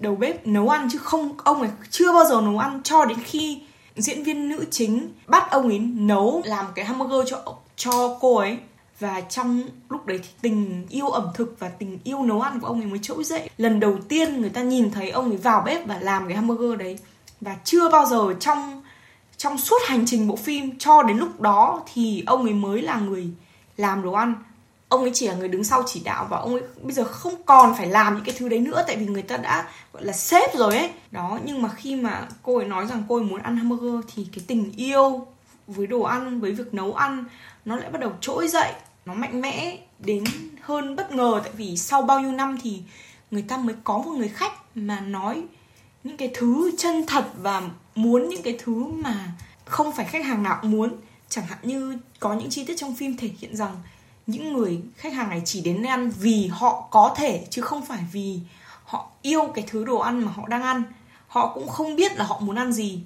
đầu 0.00 0.16
bếp 0.16 0.46
nấu 0.46 0.68
ăn 0.68 0.88
chứ 0.92 0.98
không, 0.98 1.38
ông 1.44 1.60
ấy 1.60 1.70
chưa 1.90 2.12
bao 2.12 2.24
giờ 2.24 2.40
nấu 2.40 2.58
ăn 2.58 2.80
cho 2.84 3.04
đến 3.04 3.18
khi 3.24 3.62
diễn 3.96 4.22
viên 4.22 4.48
nữ 4.48 4.64
chính 4.70 5.08
bắt 5.26 5.50
ông 5.50 5.68
ấy 5.68 5.78
nấu 5.78 6.42
làm 6.44 6.66
cái 6.74 6.84
hamburger 6.84 7.30
cho 7.30 7.54
cho 7.76 8.18
cô 8.20 8.36
ấy. 8.36 8.58
Và 8.98 9.20
trong 9.20 9.62
lúc 9.88 10.06
đấy 10.06 10.20
thì 10.22 10.28
tình 10.40 10.86
yêu 10.90 11.08
ẩm 11.08 11.26
thực 11.34 11.56
và 11.58 11.68
tình 11.68 11.98
yêu 12.04 12.22
nấu 12.22 12.40
ăn 12.40 12.60
của 12.60 12.66
ông 12.66 12.80
ấy 12.80 12.86
mới 12.86 12.98
trỗi 13.02 13.24
dậy. 13.24 13.50
Lần 13.56 13.80
đầu 13.80 13.98
tiên 14.08 14.40
người 14.40 14.50
ta 14.50 14.62
nhìn 14.62 14.90
thấy 14.90 15.10
ông 15.10 15.30
ấy 15.30 15.36
vào 15.36 15.62
bếp 15.66 15.86
và 15.86 15.98
làm 15.98 16.28
cái 16.28 16.36
hamburger 16.36 16.78
đấy. 16.78 16.98
Và 17.40 17.56
chưa 17.64 17.88
bao 17.88 18.06
giờ 18.06 18.34
trong 18.40 18.82
trong 19.36 19.58
suốt 19.58 19.82
hành 19.86 20.06
trình 20.06 20.28
bộ 20.28 20.36
phim 20.36 20.78
cho 20.78 21.02
đến 21.02 21.18
lúc 21.18 21.40
đó 21.40 21.82
thì 21.94 22.22
ông 22.26 22.44
ấy 22.44 22.54
mới 22.54 22.82
là 22.82 22.96
người 22.96 23.28
làm 23.76 24.02
đồ 24.02 24.12
ăn 24.12 24.34
ông 24.92 25.02
ấy 25.02 25.10
chỉ 25.14 25.28
là 25.28 25.34
người 25.34 25.48
đứng 25.48 25.64
sau 25.64 25.82
chỉ 25.86 26.00
đạo 26.04 26.26
và 26.30 26.36
ông 26.36 26.52
ấy 26.52 26.62
bây 26.82 26.92
giờ 26.92 27.04
không 27.04 27.42
còn 27.46 27.74
phải 27.76 27.86
làm 27.86 28.14
những 28.14 28.24
cái 28.24 28.34
thứ 28.38 28.48
đấy 28.48 28.58
nữa, 28.58 28.84
tại 28.86 28.96
vì 28.96 29.06
người 29.06 29.22
ta 29.22 29.36
đã, 29.36 29.68
gọi 29.92 30.04
là, 30.04 30.12
sếp 30.12 30.54
rồi 30.54 30.76
ấy. 30.76 30.90
Đó, 31.10 31.38
nhưng 31.44 31.62
mà 31.62 31.68
khi 31.68 31.96
mà 31.96 32.28
cô 32.42 32.56
ấy 32.56 32.66
nói 32.66 32.86
rằng 32.86 33.04
cô 33.08 33.16
ấy 33.16 33.24
muốn 33.24 33.42
ăn 33.42 33.56
hamburger 33.56 34.10
thì 34.14 34.26
cái 34.32 34.44
tình 34.46 34.72
yêu 34.76 35.26
với 35.66 35.86
đồ 35.86 36.02
ăn, 36.02 36.40
với 36.40 36.52
việc 36.52 36.74
nấu 36.74 36.94
ăn 36.94 37.24
nó 37.64 37.76
lại 37.76 37.90
bắt 37.90 38.00
đầu 38.00 38.12
trỗi 38.20 38.48
dậy, 38.48 38.72
nó 39.06 39.14
mạnh 39.14 39.40
mẽ 39.40 39.78
đến 39.98 40.24
hơn 40.60 40.96
bất 40.96 41.12
ngờ. 41.12 41.40
Tại 41.44 41.52
vì 41.56 41.76
sau 41.76 42.02
bao 42.02 42.20
nhiêu 42.20 42.32
năm 42.32 42.58
thì 42.62 42.82
người 43.30 43.42
ta 43.42 43.56
mới 43.56 43.74
có 43.84 43.98
một 43.98 44.12
người 44.12 44.28
khách 44.28 44.52
mà 44.74 45.00
nói 45.00 45.42
những 46.04 46.16
cái 46.16 46.30
thứ 46.34 46.70
chân 46.78 47.06
thật 47.06 47.24
và 47.36 47.62
muốn 47.94 48.28
những 48.28 48.42
cái 48.42 48.58
thứ 48.64 48.84
mà 48.84 49.32
không 49.64 49.92
phải 49.92 50.06
khách 50.06 50.24
hàng 50.24 50.42
nào 50.42 50.58
cũng 50.62 50.70
muốn. 50.70 50.96
Chẳng 51.28 51.46
hạn 51.46 51.58
như 51.62 51.98
có 52.20 52.34
những 52.34 52.50
chi 52.50 52.64
tiết 52.64 52.74
trong 52.76 52.96
phim 52.96 53.16
thể 53.16 53.30
hiện 53.38 53.56
rằng 53.56 53.76
những 54.26 54.52
người 54.52 54.80
khách 54.96 55.12
hàng 55.12 55.30
này 55.30 55.42
chỉ 55.44 55.60
đến 55.60 55.82
ăn 55.82 56.10
vì 56.10 56.46
họ 56.46 56.88
có 56.90 57.14
thể, 57.16 57.46
chứ 57.50 57.62
không 57.62 57.86
phải 57.86 58.04
vì 58.12 58.38
họ 58.84 59.10
yêu 59.22 59.52
cái 59.54 59.64
thứ 59.68 59.84
đồ 59.84 59.98
ăn 59.98 60.24
mà 60.24 60.32
họ 60.32 60.48
đang 60.48 60.62
ăn. 60.62 60.82
Họ 61.28 61.52
cũng 61.54 61.68
không 61.68 61.96
biết 61.96 62.16
là 62.16 62.24
họ 62.24 62.40
muốn 62.40 62.56
ăn 62.56 62.72
gì, 62.72 63.00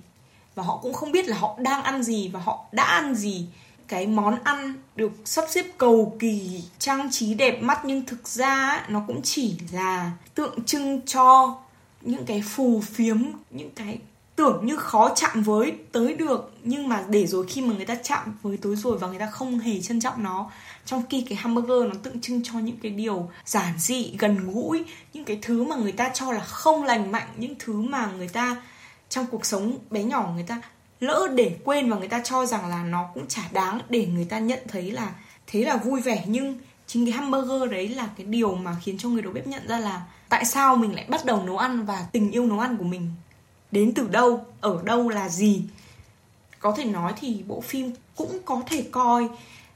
và 0.55 0.63
họ 0.63 0.77
cũng 0.83 0.93
không 0.93 1.13
biết 1.13 1.29
là 1.29 1.37
họ 1.39 1.57
đang 1.59 1.83
ăn 1.83 2.03
gì, 2.03 2.29
và 2.29 2.41
họ 2.41 2.65
đã 2.73 2.85
ăn 2.85 3.15
gì. 3.15 3.47
Cái 3.89 4.07
món 4.07 4.45
ăn 4.45 4.75
được 4.97 5.13
sắp 5.25 5.45
xếp 5.51 5.65
cầu 5.79 6.17
kỳ, 6.19 6.63
trang 6.79 7.09
trí 7.11 7.35
đẹp 7.35 7.63
mắt, 7.63 7.85
nhưng 7.85 8.07
thực 8.07 8.29
ra 8.29 8.87
nó 8.89 9.03
cũng 9.07 9.23
chỉ 9.23 9.55
là 9.73 10.13
tượng 10.35 10.65
trưng 10.65 11.01
cho 11.07 11.57
những 12.01 12.25
cái 12.27 12.43
phù 12.49 12.81
phiếm, 12.81 13.23
những 13.51 13.71
cái 13.71 13.99
tưởng 14.37 14.67
như 14.67 14.77
khó 14.77 15.15
chạm 15.15 15.43
với 15.43 15.75
tới 15.93 16.15
được, 16.15 16.53
nhưng 16.63 16.89
mà 16.89 17.05
để 17.09 17.27
rồi 17.27 17.47
khi 17.49 17.61
mà 17.61 17.75
người 17.75 17.87
ta 17.87 17.95
chạm 18.03 18.39
với 18.43 18.57
tới 18.57 18.77
rồi 18.77 18.99
và 18.99 19.09
người 19.09 19.19
ta 19.19 19.31
không 19.31 19.59
hề 19.59 19.81
trân 19.81 20.01
trọng 20.01 20.23
nó, 20.23 20.51
trong 20.85 21.03
khi 21.11 21.27
cái 21.29 21.37
hamburger 21.37 21.89
nó 21.89 21.95
tượng 22.03 22.21
trưng 22.21 22.43
cho 22.45 22.59
những 22.59 22.77
cái 22.83 22.91
điều 22.91 23.31
giản 23.45 23.75
dị, 23.79 24.17
gần 24.19 24.53
gũi, 24.53 24.85
những 25.13 25.25
cái 25.25 25.39
thứ 25.43 25.65
mà 25.65 25.77
người 25.77 25.93
ta 25.93 26.11
cho 26.15 26.33
là 26.33 26.41
không 26.41 26.85
lành 26.85 27.13
mạnh, 27.13 27.29
những 27.37 27.55
thứ 27.59 27.81
mà 27.81 28.11
người 28.17 28.29
ta 28.29 28.63
trong 29.09 29.27
cuộc 29.27 29.47
sống 29.47 29.79
bé 29.91 30.03
nhỏ 30.03 30.33
người 30.35 30.45
ta 30.49 30.61
lỡ 31.01 31.29
để 31.35 31.57
quên 31.65 31.91
và 31.91 31.99
người 31.99 32.09
ta 32.09 32.21
cho 32.25 32.47
rằng 32.47 32.69
là 32.69 32.83
nó 32.83 33.09
cũng 33.15 33.27
chả 33.27 33.43
đáng 33.53 33.81
để 33.89 34.07
người 34.07 34.25
ta 34.25 34.39
nhận 34.39 34.59
thấy 34.69 34.91
là 34.91 35.13
thế 35.47 35.65
là 35.65 35.77
vui 35.77 36.01
vẻ. 36.01 36.25
Nhưng 36.27 36.59
chính 36.87 37.07
cái 37.07 37.13
hamburger 37.13 37.71
đấy 37.71 37.89
là 37.89 38.09
cái 38.17 38.27
điều 38.27 38.55
mà 38.55 38.77
khiến 38.83 38.99
cho 38.99 39.09
người 39.09 39.23
đầu 39.23 39.33
bếp 39.33 39.47
nhận 39.47 39.69
ra 39.69 39.79
là 39.79 40.03
tại 40.29 40.45
sao 40.45 40.77
mình 40.77 40.95
lại 40.95 41.05
bắt 41.09 41.25
đầu 41.25 41.43
nấu 41.43 41.59
ăn 41.59 41.85
và 41.85 42.07
tình 42.13 42.31
yêu 42.31 42.47
nấu 42.47 42.59
ăn 42.59 42.77
của 42.77 42.85
mình 42.85 43.11
đến 43.71 43.93
từ 43.95 44.09
đâu, 44.09 44.45
ở 44.61 44.81
đâu 44.85 45.09
là 45.09 45.29
gì. 45.29 45.63
Có 46.59 46.73
thể 46.77 46.85
nói 46.85 47.13
thì 47.21 47.43
bộ 47.47 47.61
phim 47.61 47.93
cũng 48.17 48.39
có 48.45 48.63
thể 48.67 48.87
coi 48.91 49.29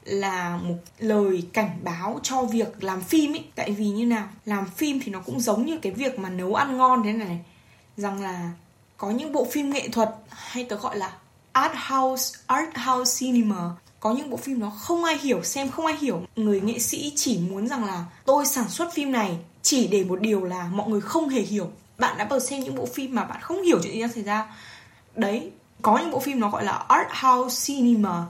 là 0.03 0.59
một 0.63 0.75
lời 0.99 1.43
cảnh 1.53 1.79
báo 1.83 2.19
cho 2.23 2.43
việc 2.43 2.83
làm 2.83 3.01
phim 3.01 3.33
ấy 3.33 3.43
tại 3.55 3.71
vì 3.71 3.85
như 3.85 4.05
nào, 4.05 4.27
làm 4.45 4.65
phim 4.65 4.99
thì 4.99 5.11
nó 5.11 5.19
cũng 5.19 5.39
giống 5.39 5.65
như 5.65 5.77
cái 5.77 5.91
việc 5.91 6.19
mà 6.19 6.29
nấu 6.29 6.55
ăn 6.55 6.77
ngon 6.77 7.03
thế 7.03 7.13
này. 7.13 7.39
Rằng 7.97 8.21
là 8.21 8.51
có 8.97 9.11
những 9.11 9.31
bộ 9.31 9.47
phim 9.51 9.69
nghệ 9.69 9.89
thuật 9.89 10.09
hay 10.29 10.63
tớ 10.63 10.75
gọi 10.75 10.97
là 10.97 11.13
art 11.51 11.73
house 11.89 12.39
art 12.47 12.69
house 12.85 13.19
cinema. 13.19 13.69
Có 13.99 14.13
những 14.13 14.29
bộ 14.29 14.37
phim 14.37 14.59
nó 14.59 14.69
không 14.69 15.03
ai 15.03 15.17
hiểu, 15.17 15.43
xem 15.43 15.69
không 15.69 15.85
ai 15.85 15.97
hiểu. 16.01 16.21
Người 16.35 16.61
nghệ 16.61 16.79
sĩ 16.79 17.13
chỉ 17.15 17.37
muốn 17.37 17.67
rằng 17.67 17.85
là 17.85 18.05
tôi 18.25 18.45
sản 18.45 18.69
xuất 18.69 18.93
phim 18.93 19.11
này 19.11 19.37
chỉ 19.61 19.87
để 19.87 20.03
một 20.03 20.21
điều 20.21 20.43
là 20.43 20.69
mọi 20.73 20.89
người 20.89 21.01
không 21.01 21.29
hề 21.29 21.41
hiểu 21.41 21.71
bạn 22.01 22.17
đã 22.17 22.25
bao 22.25 22.39
xem 22.39 22.59
những 22.59 22.75
bộ 22.75 22.85
phim 22.85 23.15
mà 23.15 23.23
bạn 23.23 23.41
không 23.41 23.63
hiểu 23.63 23.79
chuyện 23.83 23.93
gì 23.93 24.01
đang 24.01 24.13
xảy 24.13 24.23
ra. 24.23 24.45
Đấy, 25.15 25.51
có 25.81 25.97
những 25.97 26.11
bộ 26.11 26.19
phim 26.19 26.39
nó 26.39 26.49
gọi 26.49 26.63
là 26.65 26.71
art 26.71 27.07
house 27.21 27.65
cinema, 27.65 28.25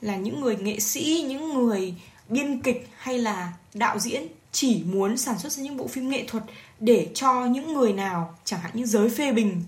là 0.00 0.16
những 0.16 0.40
người 0.40 0.56
nghệ 0.56 0.80
sĩ, 0.80 1.24
những 1.28 1.54
người 1.54 1.94
biên 2.28 2.60
kịch 2.60 2.88
hay 2.98 3.18
là 3.18 3.52
đạo 3.74 3.98
diễn 3.98 4.22
chỉ 4.52 4.82
muốn 4.84 5.16
sản 5.16 5.38
xuất 5.38 5.52
ra 5.52 5.62
những 5.62 5.76
bộ 5.76 5.86
phim 5.86 6.08
nghệ 6.08 6.24
thuật 6.28 6.44
để 6.80 7.08
cho 7.14 7.44
những 7.44 7.74
người 7.74 7.92
nào, 7.92 8.34
chẳng 8.44 8.60
hạn 8.60 8.70
như 8.74 8.84
giới 8.84 9.08
phê 9.10 9.32
bình, 9.32 9.62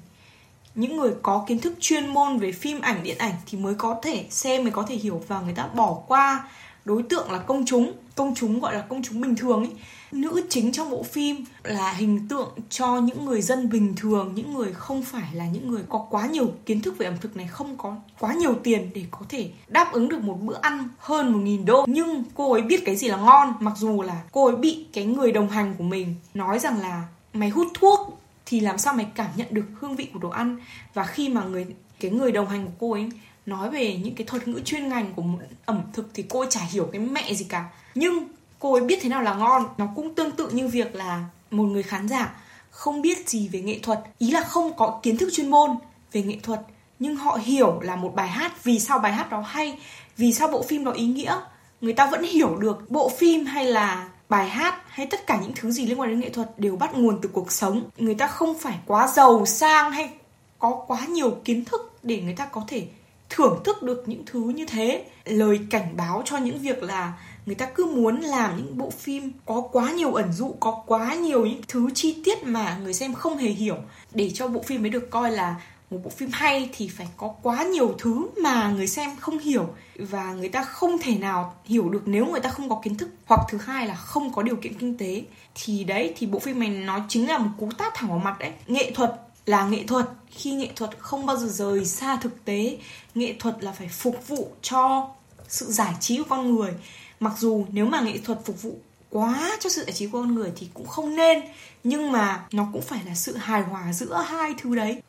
những 0.74 0.96
người 0.96 1.10
có 1.22 1.44
kiến 1.48 1.58
thức 1.58 1.72
chuyên 1.80 2.06
môn 2.06 2.38
về 2.38 2.52
phim 2.52 2.80
ảnh, 2.80 3.02
điện 3.02 3.18
ảnh 3.18 3.34
thì 3.46 3.58
mới 3.58 3.74
có 3.74 3.98
thể 4.02 4.26
xem, 4.30 4.62
mới 4.62 4.72
có 4.72 4.82
thể 4.88 4.94
hiểu 4.94 5.22
và 5.28 5.40
người 5.40 5.54
ta 5.54 5.66
bỏ 5.66 5.98
qua 6.06 6.48
đối 6.84 7.02
tượng 7.02 7.32
là 7.32 7.38
công 7.38 7.66
chúng. 7.66 7.92
Công 8.14 8.34
chúng 8.34 8.60
gọi 8.60 8.74
là 8.74 8.80
công 8.80 9.02
chúng 9.02 9.20
bình 9.20 9.36
thường 9.36 9.58
ấy 9.58 9.72
nữ 10.12 10.46
chính 10.48 10.72
trong 10.72 10.90
bộ 10.90 11.02
phim 11.02 11.44
là 11.62 11.92
hình 11.92 12.28
tượng 12.28 12.48
cho 12.70 13.00
những 13.00 13.24
người 13.24 13.42
dân 13.42 13.70
bình 13.70 13.94
thường, 13.96 14.32
những 14.34 14.54
người 14.54 14.72
không 14.72 15.02
phải 15.02 15.34
là 15.34 15.46
những 15.46 15.70
người 15.70 15.82
có 15.88 16.06
quá 16.10 16.26
nhiều 16.26 16.52
kiến 16.66 16.80
thức 16.80 16.98
về 16.98 17.06
ẩm 17.06 17.14
thực 17.20 17.36
này, 17.36 17.46
không 17.46 17.76
có 17.76 17.96
quá 18.18 18.34
nhiều 18.34 18.54
tiền 18.62 18.90
để 18.94 19.04
có 19.10 19.20
thể 19.28 19.50
đáp 19.68 19.92
ứng 19.92 20.08
được 20.08 20.22
một 20.22 20.38
bữa 20.42 20.58
ăn 20.60 20.88
hơn 20.98 21.32
một 21.32 21.38
nghìn 21.38 21.64
đô. 21.64 21.84
Nhưng 21.88 22.24
cô 22.34 22.52
ấy 22.52 22.62
biết 22.62 22.82
cái 22.84 22.96
gì 22.96 23.08
là 23.08 23.16
ngon, 23.16 23.52
mặc 23.60 23.74
dù 23.76 24.02
là 24.02 24.22
cô 24.32 24.46
ấy 24.46 24.56
bị 24.56 24.86
cái 24.92 25.04
người 25.04 25.32
đồng 25.32 25.48
hành 25.48 25.74
của 25.78 25.84
mình 25.84 26.14
nói 26.34 26.58
rằng 26.58 26.80
là 26.80 27.02
mày 27.32 27.48
hút 27.48 27.66
thuốc 27.74 28.20
thì 28.46 28.60
làm 28.60 28.78
sao 28.78 28.94
mày 28.94 29.06
cảm 29.14 29.30
nhận 29.36 29.48
được 29.50 29.64
hương 29.80 29.96
vị 29.96 30.08
của 30.12 30.18
đồ 30.18 30.28
ăn. 30.28 30.58
Và 30.94 31.04
khi 31.04 31.28
mà 31.28 31.44
người, 31.44 31.66
cái 32.00 32.10
người 32.10 32.32
đồng 32.32 32.46
hành 32.46 32.66
của 32.66 32.72
cô 32.78 32.92
ấy 32.92 33.10
nói 33.46 33.70
về 33.70 33.96
những 33.96 34.14
cái 34.14 34.26
thuật 34.26 34.48
ngữ 34.48 34.60
chuyên 34.64 34.88
ngành 34.88 35.12
của 35.12 35.22
ẩm 35.64 35.80
thực 35.92 36.10
thì 36.14 36.24
cô 36.28 36.40
ấy 36.40 36.50
chả 36.50 36.60
hiểu 36.60 36.88
cái 36.92 37.00
mẹ 37.00 37.34
gì 37.34 37.44
cả. 37.44 37.64
Nhưng 37.94 38.28
cô 38.60 38.72
ấy 38.72 38.82
biết 38.84 38.98
thế 39.02 39.08
nào 39.08 39.22
là 39.22 39.34
ngon. 39.34 39.68
Nó 39.78 39.88
cũng 39.96 40.14
tương 40.14 40.30
tự 40.30 40.48
như 40.48 40.68
việc 40.68 40.94
là 40.94 41.24
một 41.50 41.64
người 41.64 41.82
khán 41.82 42.08
giả 42.08 42.34
không 42.70 43.02
biết 43.02 43.28
gì 43.28 43.48
về 43.48 43.60
nghệ 43.60 43.78
thuật. 43.82 44.00
Ý 44.18 44.30
là 44.30 44.40
không 44.40 44.72
có 44.76 45.00
kiến 45.02 45.16
thức 45.16 45.28
chuyên 45.32 45.50
môn 45.50 45.70
về 46.12 46.22
nghệ 46.22 46.36
thuật, 46.42 46.60
nhưng 46.98 47.16
họ 47.16 47.38
hiểu 47.42 47.80
là 47.80 47.96
một 47.96 48.14
bài 48.14 48.28
hát. 48.28 48.64
Vì 48.64 48.78
sao 48.78 48.98
bài 48.98 49.12
hát 49.12 49.30
đó 49.30 49.40
hay? 49.40 49.78
Vì 50.16 50.32
sao 50.32 50.48
bộ 50.48 50.62
phim 50.62 50.84
đó 50.84 50.90
ý 50.90 51.06
nghĩa? 51.06 51.40
Người 51.80 51.92
ta 51.92 52.06
vẫn 52.06 52.22
hiểu 52.22 52.56
được 52.56 52.90
bộ 52.90 53.08
phim 53.08 53.44
hay 53.44 53.64
là 53.66 54.08
bài 54.28 54.48
hát 54.48 54.82
hay 54.88 55.06
tất 55.06 55.26
cả 55.26 55.38
những 55.42 55.52
thứ 55.56 55.70
gì 55.70 55.86
liên 55.86 56.00
quan 56.00 56.10
đến 56.10 56.20
nghệ 56.20 56.28
thuật 56.28 56.58
đều 56.58 56.76
bắt 56.76 56.94
nguồn 56.94 57.18
từ 57.22 57.28
cuộc 57.32 57.52
sống. 57.52 57.82
Người 57.96 58.14
ta 58.14 58.26
không 58.26 58.58
phải 58.58 58.78
quá 58.86 59.06
giàu 59.06 59.46
sang 59.46 59.92
hay 59.92 60.10
có 60.58 60.84
quá 60.86 61.06
nhiều 61.06 61.30
kiến 61.44 61.64
thức 61.64 61.98
để 62.02 62.20
người 62.22 62.34
ta 62.34 62.46
có 62.46 62.64
thể 62.68 62.86
thưởng 63.28 63.60
thức 63.64 63.82
được 63.82 64.02
những 64.06 64.22
thứ 64.26 64.40
như 64.40 64.66
thế. 64.66 65.04
Lời 65.24 65.60
cảnh 65.70 65.96
báo 65.96 66.22
cho 66.24 66.36
những 66.38 66.58
việc 66.58 66.82
là 66.82 67.12
người 67.46 67.54
ta 67.54 67.66
cứ 67.74 67.86
muốn 67.86 68.20
làm 68.20 68.56
những 68.56 68.78
bộ 68.78 68.90
phim 68.90 69.32
có 69.46 69.60
quá 69.72 69.90
nhiều 69.90 70.14
ẩn 70.14 70.32
dụ, 70.32 70.54
có 70.60 70.82
quá 70.86 71.14
nhiều 71.14 71.46
những 71.46 71.62
thứ 71.68 71.88
chi 71.94 72.22
tiết 72.24 72.44
mà 72.44 72.78
người 72.82 72.94
xem 72.94 73.14
không 73.14 73.38
hề 73.38 73.48
hiểu. 73.48 73.76
Để 74.12 74.30
cho 74.30 74.48
bộ 74.48 74.62
phim 74.62 74.82
mới 74.82 74.90
được 74.90 75.10
coi 75.10 75.30
là 75.30 75.60
một 75.90 75.98
bộ 76.04 76.10
phim 76.10 76.30
hay 76.32 76.70
thì 76.76 76.88
phải 76.88 77.08
có 77.16 77.34
quá 77.42 77.62
nhiều 77.62 77.94
thứ 77.98 78.28
mà 78.42 78.70
người 78.70 78.86
xem 78.86 79.10
không 79.20 79.38
hiểu. 79.38 79.68
Và 79.98 80.32
người 80.32 80.48
ta 80.48 80.62
không 80.62 80.98
thể 80.98 81.18
nào 81.18 81.54
hiểu 81.64 81.88
được 81.88 82.02
nếu 82.06 82.26
người 82.26 82.40
ta 82.40 82.50
không 82.50 82.68
có 82.68 82.80
kiến 82.84 82.96
thức. 82.96 83.08
Hoặc 83.26 83.40
thứ 83.50 83.58
hai 83.58 83.86
là 83.86 83.94
không 83.94 84.32
có 84.32 84.42
điều 84.42 84.56
kiện 84.56 84.74
kinh 84.74 84.98
tế. 84.98 85.24
Thì 85.54 85.84
đấy, 85.84 86.14
thì 86.16 86.26
bộ 86.26 86.38
phim 86.38 86.60
này 86.60 86.68
nó 86.68 87.00
chính 87.08 87.28
là 87.28 87.38
một 87.38 87.50
cú 87.58 87.70
tát 87.78 87.92
thẳng 87.94 88.10
vào 88.10 88.18
mặt 88.18 88.38
đấy. 88.38 88.52
Nghệ 88.66 88.92
thuật 88.94 89.20
là 89.46 89.64
nghệ 89.64 89.84
thuật. 89.86 90.06
Khi 90.30 90.52
nghệ 90.52 90.68
thuật 90.76 90.90
không 90.98 91.26
bao 91.26 91.36
giờ 91.36 91.48
rời 91.48 91.84
xa 91.84 92.16
thực 92.16 92.44
tế, 92.44 92.78
nghệ 93.14 93.34
thuật 93.38 93.64
là 93.64 93.72
phải 93.72 93.88
phục 93.88 94.28
vụ 94.28 94.48
cho 94.62 95.08
sự 95.48 95.66
giải 95.66 95.94
trí 96.00 96.18
của 96.18 96.24
con 96.28 96.54
người 96.56 96.72
mặc 97.20 97.32
dù 97.38 97.66
nếu 97.72 97.86
mà 97.86 98.00
nghệ 98.00 98.18
thuật 98.18 98.38
phục 98.44 98.62
vụ 98.62 98.78
quá 99.10 99.56
cho 99.60 99.70
sự 99.70 99.84
giải 99.84 99.92
trí 99.92 100.06
của 100.06 100.20
con 100.20 100.34
người 100.34 100.52
thì 100.56 100.68
cũng 100.74 100.86
không 100.86 101.16
nên 101.16 101.42
nhưng 101.84 102.12
mà 102.12 102.44
nó 102.52 102.66
cũng 102.72 102.82
phải 102.82 103.00
là 103.06 103.14
sự 103.14 103.36
hài 103.36 103.62
hòa 103.62 103.92
giữa 103.92 104.24
hai 104.28 104.54
thứ 104.58 104.76
đấy. 104.76 105.02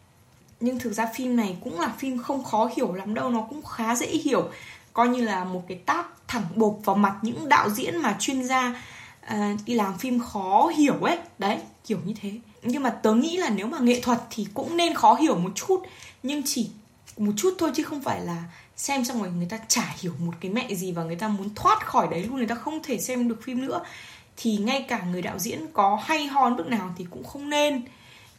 Nhưng 0.59 0.79
thực 0.79 0.93
ra 0.93 1.09
phim 1.15 1.35
này 1.35 1.57
cũng 1.63 1.79
là 1.79 1.93
phim 1.97 2.23
không 2.23 2.43
khó 2.43 2.69
hiểu 2.75 2.93
lắm 2.93 3.13
đâu 3.13 3.29
nó 3.29 3.41
cũng 3.49 3.65
khá 3.65 3.95
dễ 3.95 4.07
hiểu. 4.07 4.49
Coi 4.93 5.07
như 5.07 5.21
là 5.21 5.43
một 5.43 5.63
cái 5.67 5.77
tác 5.77 6.07
thẳng 6.27 6.43
bộp 6.55 6.77
vào 6.85 6.95
mặt 6.95 7.15
những 7.21 7.49
đạo 7.49 7.69
diễn 7.69 7.97
mà 7.97 8.15
chuyên 8.19 8.43
gia 8.43 8.81
uh, 9.33 9.59
đi 9.65 9.73
làm 9.73 9.97
phim 9.97 10.19
khó 10.19 10.67
hiểu 10.67 10.95
ấy. 11.01 11.17
Đấy 11.39 11.57
kiểu 11.85 11.99
như 12.05 12.13
thế. 12.21 12.31
Nhưng 12.63 12.83
mà 12.83 12.89
tớ 12.89 13.13
nghĩ 13.13 13.37
là 13.37 13.49
nếu 13.49 13.67
mà 13.67 13.79
nghệ 13.79 14.01
thuật 14.01 14.19
thì 14.29 14.47
cũng 14.53 14.77
nên 14.77 14.93
khó 14.93 15.13
hiểu 15.13 15.35
một 15.35 15.51
chút 15.55 15.83
nhưng 16.23 16.41
chỉ 16.45 16.69
một 17.17 17.31
chút 17.37 17.55
thôi 17.57 17.71
chứ 17.75 17.83
không 17.83 18.01
phải 18.01 18.21
là 18.21 18.43
xem 18.81 19.05
xong 19.05 19.21
rồi 19.21 19.31
người 19.31 19.47
ta 19.49 19.57
chả 19.67 19.95
hiểu 19.99 20.13
một 20.19 20.33
cái 20.39 20.51
mẹ 20.51 20.75
gì 20.75 20.91
và 20.91 21.03
người 21.03 21.15
ta 21.15 21.27
muốn 21.27 21.55
thoát 21.55 21.85
khỏi 21.85 22.07
đấy 22.11 22.23
luôn, 22.23 22.37
người 22.37 22.47
ta 22.47 22.55
không 22.55 22.83
thể 22.83 22.99
xem 22.99 23.27
được 23.27 23.43
phim 23.43 23.65
nữa. 23.65 23.81
Thì 24.37 24.57
ngay 24.57 24.85
cả 24.89 25.03
người 25.11 25.21
đạo 25.21 25.39
diễn 25.39 25.59
có 25.73 25.99
hay 26.03 26.25
ho 26.25 26.49
bước 26.49 26.67
nào 26.67 26.93
thì 26.97 27.05
cũng 27.09 27.23
không 27.23 27.49
nên. 27.49 27.81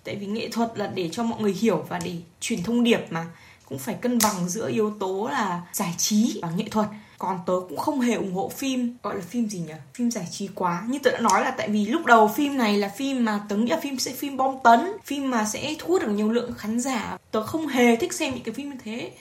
Tại 0.05 0.17
vì 0.17 0.27
nghệ 0.27 0.49
thuật 0.49 0.73
là 0.75 0.87
để 0.87 1.09
cho 1.13 1.23
mọi 1.23 1.41
người 1.41 1.53
hiểu 1.53 1.87
và 1.89 1.99
để 2.05 2.15
truyền 2.41 2.63
thông 2.63 2.85
điệp 2.85 3.07
mà. 3.11 3.27
Cũng 3.69 3.79
phải 3.79 3.95
cân 3.95 4.19
bằng 4.23 4.49
giữa 4.49 4.71
yếu 4.71 4.91
tố 5.01 5.29
là 5.33 5.63
giải 5.73 5.95
trí 5.99 6.39
và 6.43 6.51
nghệ 6.51 6.65
thuật. 6.71 6.89
Còn 7.19 7.39
tớ 7.47 7.53
cũng 7.69 7.79
không 7.79 8.01
hề 8.01 8.15
ủng 8.15 8.35
hộ 8.35 8.49
phim, 8.57 8.97
gọi 9.03 9.15
là 9.15 9.23
phim 9.29 9.49
gì 9.49 9.59
nhỉ? 9.59 9.75
Phim 9.95 10.11
giải 10.11 10.27
trí 10.31 10.49
quá. 10.55 10.85
Như 10.89 10.99
tớ 10.99 11.11
đã 11.11 11.21
nói 11.21 11.43
là 11.43 11.51
tại 11.51 11.69
vì 11.69 11.87
lúc 11.87 12.07
đầu 12.07 12.29
phim 12.29 12.57
này 12.57 12.79
là 12.79 12.89
phim 12.89 13.25
mà 13.25 13.41
tớ 13.49 13.57
nghĩ 13.57 13.71
là 13.71 13.81
phim 13.83 13.99
sẽ 13.99 14.13
phim 14.13 14.37
bom 14.37 14.55
tấn, 14.65 14.81
phim 15.05 15.31
mà 15.31 15.45
sẽ 15.45 15.75
thu 15.79 15.87
hút 15.89 16.03
được 16.03 16.13
nhiều 16.13 16.31
lượng 16.31 16.53
khán 16.59 16.81
giả. 16.81 17.19
Tớ 17.31 17.43
không 17.43 17.67
hề 17.67 17.97
thích 17.97 18.13
xem 18.13 18.35
những 18.35 18.43
cái 18.43 18.55
phim 18.55 18.71
như 18.71 18.77
thế 18.85 19.13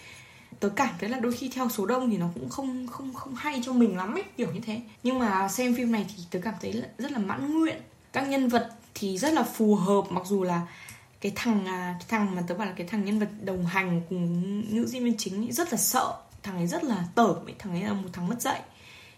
tớ 0.60 0.70
cảm 0.70 0.96
thấy 1.00 1.10
là 1.10 1.20
đôi 1.20 1.32
khi 1.32 1.50
theo 1.50 1.70
số 1.70 1.86
đông 1.86 2.10
thì 2.10 2.18
nó 2.18 2.30
cũng 2.34 2.50
không 2.50 2.88
không 2.88 3.14
không 3.14 3.36
hay 3.36 3.62
cho 3.66 3.74
mình 3.74 3.98
lắm 3.98 4.14
ấy, 4.14 4.24
kiểu 4.38 4.52
như 4.54 4.60
thế. 4.60 4.82
Nhưng 5.04 5.20
mà 5.20 5.48
xem 5.50 5.76
phim 5.76 5.92
này 5.92 6.06
thì 6.10 6.24
tớ 6.32 6.40
cảm 6.44 6.54
thấy 6.62 6.74
là 6.74 6.88
rất 6.98 7.12
là 7.12 7.18
mãn 7.18 7.60
nguyện. 7.60 7.82
Các 8.14 8.22
nhân 8.22 8.48
vật 8.48 8.70
thì 8.94 9.18
rất 9.18 9.34
là 9.34 9.44
phù 9.44 9.76
hợp, 9.76 10.04
mặc 10.10 10.24
dù 10.26 10.44
là 10.44 10.62
cái 11.22 11.32
thằng 11.36 11.66
à, 11.66 11.96
cái 12.00 12.06
thằng 12.10 12.36
mà 12.36 12.44
tớ 12.48 12.56
bảo 12.56 12.68
là 12.68 12.74
cái 12.78 12.88
thằng 12.88 13.06
nhân 13.06 13.20
vật 13.20 13.30
đồng 13.44 13.66
hành 13.66 14.02
cùng 14.10 14.64
nữ 14.76 14.88
diễn 14.88 15.04
viên 15.04 15.18
chính 15.18 15.52
rất 15.52 15.72
là 15.72 15.78
sợ. 15.78 16.14
Thằng 16.44 16.56
ấy 16.56 16.68
rất 16.68 16.84
là 16.84 17.06
tởm 17.16 17.46
ấy, 17.46 17.56
thằng 17.60 17.74
ấy 17.74 17.84
là 17.84 17.94
một 17.94 18.10
thằng 18.14 18.28
mất 18.28 18.42
dạy. 18.42 18.62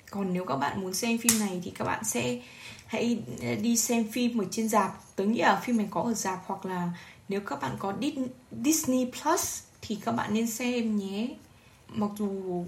Còn 0.10 0.34
nếu 0.34 0.46
các 0.46 0.56
bạn 0.56 0.82
muốn 0.82 0.94
xem 0.94 1.18
phim 1.18 1.40
này 1.40 1.62
thì 1.64 1.72
các 1.72 1.86
bạn 1.86 2.04
sẽ 2.04 2.40
hãy 2.86 3.24
đi 3.62 3.78
xem 3.78 4.12
phim 4.12 4.42
ở 4.42 4.46
trên 4.52 4.70
dạp 4.70 5.16
tớ 5.16 5.24
nghĩ 5.24 5.42
là 5.42 5.62
phim 5.64 5.78
này 5.78 5.88
có 5.92 6.02
ở 6.02 6.14
dạp 6.14 6.40
hoặc 6.46 6.66
là 6.66 6.90
nếu 7.30 7.42
các 7.42 7.62
bạn 7.62 7.76
có 7.80 7.94
Disney 8.64 9.12
Plus 9.12 9.64
thì 9.88 9.98
các 10.06 10.12
bạn 10.12 10.34
nên 10.34 10.48
xem 10.48 10.98
nhé. 10.98 11.30
Mặc 11.88 12.10
dù 12.18 12.66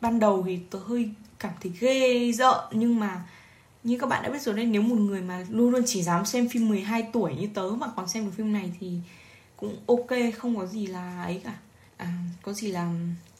ban 0.00 0.18
đầu 0.18 0.42
thì 0.46 0.58
tớ 0.70 0.78
hơi 0.78 1.10
cảm 1.38 1.52
thấy 1.60 1.72
ghê 1.80 2.32
rợn 2.32 2.58
nhưng 2.70 3.00
mà 3.00 3.24
như 3.84 3.98
các 3.98 4.06
bạn 4.06 4.22
đã 4.22 4.30
biết 4.30 4.42
rồi 4.42 4.54
đấy 4.54 4.64
nếu 4.64 4.82
một 4.82 4.96
người 4.96 5.20
mà 5.20 5.46
luôn 5.50 5.70
luôn 5.70 5.82
chỉ 5.86 6.02
dám 6.02 6.26
xem 6.26 6.48
phim 6.48 6.68
12 6.68 7.08
tuổi 7.12 7.34
như 7.34 7.48
tớ 7.54 7.62
mà 7.62 7.86
còn 7.96 8.08
xem 8.08 8.24
được 8.24 8.32
phim 8.36 8.52
này 8.52 8.72
thì 8.80 8.98
cũng 9.56 9.76
ok 9.86 10.10
không 10.38 10.56
có 10.56 10.66
gì 10.66 10.86
là 10.86 11.22
ấy 11.22 11.40
cả. 11.44 11.54
À, 11.96 12.12
có 12.42 12.52
gì 12.52 12.72
là 12.72 12.92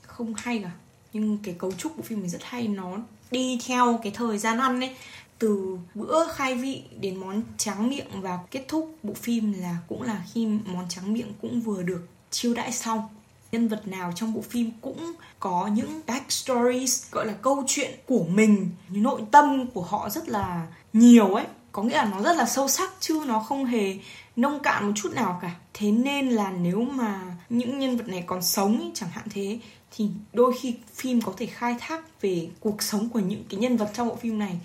không 0.03 0.35
hay 0.37 0.59
cả. 0.59 0.71
Nhưng 1.13 1.39
cái 1.43 1.55
cấu 1.59 1.73
trúc 1.73 1.97
của 1.97 2.03
phim 2.03 2.21
này 2.21 2.29
rất 2.29 2.43
hay 2.43 2.69
nó 2.69 2.99
đi 3.31 3.59
theo 3.67 4.01
cái 4.03 4.13
thời 4.15 4.39
gian 4.39 4.59
ăn 4.59 4.81
ấy. 4.81 4.97
Từ 5.39 5.79
bữa 5.95 6.29
khai 6.35 6.55
vị 6.55 6.83
đến 7.01 7.17
món 7.17 7.43
tráng 7.57 7.89
miệng 7.89 8.21
và 8.21 8.39
kết 8.51 8.65
thúc 8.69 8.97
bộ 9.03 9.15
phim 9.15 9.53
là 9.53 9.79
cũng 9.89 10.03
là 10.03 10.25
khi 10.33 10.47
món 10.47 10.89
tráng 10.89 11.13
miệng 11.13 11.33
cũng 11.41 11.61
vừa 11.61 11.83
được 11.83 12.09
chiêu 12.33 12.55
đãi 12.55 12.73
xong 12.73 13.09
nhân 13.53 13.69
vật 13.69 13.89
nào 13.89 14.13
trong 14.15 14.35
bộ 14.35 14.41
phim 14.41 14.71
cũng 14.81 15.13
có 15.41 15.67
những 15.67 16.01
backstories 16.07 17.11
gọi 17.11 17.27
là 17.27 17.33
câu 17.33 17.65
chuyện 17.67 17.91
của 18.07 18.25
mình 18.25 18.71
nội 18.89 19.23
tâm 19.31 19.67
của 19.67 19.83
họ 19.83 20.11
rất 20.11 20.29
là 20.29 20.67
nhiều 20.93 21.35
ấy. 21.35 21.47
Có 21.73 21.83
nghĩa 21.83 21.97
là 21.97 22.05
nó 22.05 22.23
rất 22.23 22.37
là 22.37 22.47
sâu 22.47 22.69
sắc 22.69 22.93
chứ 23.01 23.25
nó 23.27 23.41
không 23.41 23.65
hề 23.65 23.99
nông 24.37 24.63
cạn 24.63 24.87
một 24.87 24.93
chút 24.97 25.13
nào 25.15 25.39
cả. 25.43 25.51
Thế 25.75 25.91
nên 25.91 26.29
là 26.29 26.51
nếu 26.51 26.81
mà 26.81 27.21
những 27.49 27.79
nhân 27.79 27.97
vật 27.97 28.09
này 28.09 28.25
còn 28.27 28.43
sống 28.43 28.81
ấy, 28.81 28.91
chẳng 28.95 29.11
hạn 29.13 29.25
thế 29.31 29.59
thì 29.97 30.09
đôi 30.33 30.55
khi 30.61 30.77
phim 30.95 31.21
có 31.21 31.33
thể 31.37 31.47
khai 31.47 31.77
thác 31.81 32.21
về 32.21 32.49
cuộc 32.61 32.83
sống 32.83 33.09
của 33.09 33.19
những 33.19 33.45
cái 33.51 33.61
nhân 33.61 33.77
vật 33.77 33.91
trong 33.95 34.09
bộ 34.09 34.17
phim 34.17 34.39
này 34.39 34.61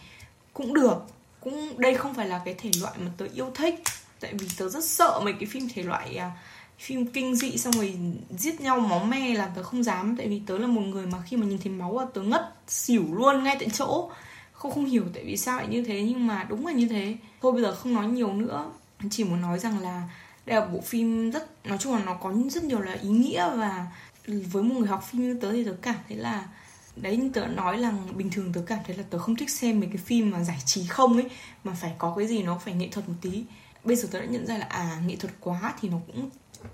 cũng 0.54 0.74
được. 0.74 0.98
Cũng 1.40 1.82
đây 1.82 1.96
không 1.96 2.14
phải 2.14 2.28
là 2.28 2.42
cái 2.46 2.56
thể 2.58 2.72
loại 2.82 2.94
mà 2.98 3.12
tớ 3.18 3.26
yêu 3.34 3.52
thích 3.56 3.84
tại 4.20 4.34
vì 4.34 4.48
tớ 4.58 4.70
rất 4.70 4.84
sợ 4.84 5.22
mấy 5.24 5.34
cái 5.34 5.46
phim 5.46 5.68
thể 5.74 5.84
loại 5.84 6.16
à, 6.16 6.32
phim 6.80 7.06
kinh 7.06 7.36
dị 7.36 7.58
xong 7.58 7.74
rồi 7.74 7.98
giết 8.38 8.62
nhau 8.62 8.80
máu 8.80 9.00
me 9.00 9.34
là 9.34 9.48
tớ 9.56 9.64
không 9.64 9.84
dám, 9.84 10.16
tại 10.18 10.28
vì 10.28 10.42
tớ 10.46 10.58
là 10.58 10.68
một 10.68 10.82
người 10.82 11.06
mà 11.06 11.22
khi 11.22 11.38
mà 11.38 11.46
nhìn 11.46 11.60
thấy 11.64 11.72
máu 11.72 12.00
là 12.00 12.06
tớ 12.14 12.22
ngất 12.22 12.54
xỉu 12.68 13.06
luôn 13.16 13.44
ngay 13.44 13.58
tại 13.60 13.70
chỗ. 13.74 14.12
Không 14.52 14.72
không 14.72 14.86
hiểu 14.86 15.04
tại 15.14 15.24
vì 15.26 15.38
sao 15.38 15.58
lại 15.58 15.68
như 15.68 15.84
thế, 15.84 16.02
nhưng 16.02 16.28
mà 16.28 16.46
đúng 16.50 16.68
là 16.68 16.74
như 16.74 16.88
thế. 16.88 17.16
Thôi 17.42 17.52
bây 17.52 17.62
giờ 17.62 17.76
không 17.76 17.94
nói 17.94 18.08
nhiều 18.08 18.34
nữa, 18.34 18.72
chỉ 19.10 19.24
muốn 19.24 19.42
nói 19.42 19.60
rằng 19.60 19.80
là 19.80 20.10
đây 20.46 20.60
là 20.60 20.66
bộ 20.66 20.82
phim 20.82 21.32
rất, 21.32 21.66
nói 21.66 21.78
chung 21.78 21.94
là 21.94 22.04
nó 22.04 22.14
có 22.14 22.34
rất 22.50 22.64
nhiều 22.64 22.80
là 22.80 22.94
ý 22.94 23.10
nghĩa 23.10 23.50
và 23.56 23.88
với 24.26 24.64
một 24.64 24.76
người 24.76 24.88
học 24.88 25.04
phim 25.12 25.22
như 25.22 25.40
tớ 25.42 25.52
thì 25.52 25.64
tớ 25.64 25.76
cảm 25.82 25.96
thấy 26.08 26.18
là, 26.18 26.48
đấy 26.96 27.18
nhưng 27.18 27.32
tớ 27.32 27.46
nói 27.46 27.78
là 27.78 27.92
bình 28.16 28.30
thường 28.30 28.54
tớ 28.54 28.62
cảm 28.68 28.80
thấy 28.88 28.98
là 28.98 29.04
tớ 29.10 29.18
không 29.18 29.36
thích 29.36 29.50
xem 29.50 29.80
mấy 29.80 29.90
cái 29.90 29.98
phim 29.98 30.32
mà 30.32 30.44
giải 30.44 30.60
trí 30.66 30.86
không 30.86 31.14
ấy, 31.14 31.30
mà 31.64 31.74
phải 31.82 31.92
có 31.98 32.14
cái 32.18 32.28
gì 32.28 32.44
nó 32.44 32.58
phải 32.66 32.74
nghệ 32.74 32.88
thuật 32.92 33.10
một 33.10 33.16
tí. 33.22 33.44
Bây 33.84 33.96
giờ 33.96 34.08
tớ 34.12 34.20
đã 34.20 34.26
nhận 34.26 34.48
ra 34.48 34.58
là 34.58 34.66
à 34.66 35.02
nghệ 35.08 35.16
thuật 35.16 35.34
quá 35.40 35.74
thì 35.82 35.90
nó 35.90 35.98
cũng 36.08 36.30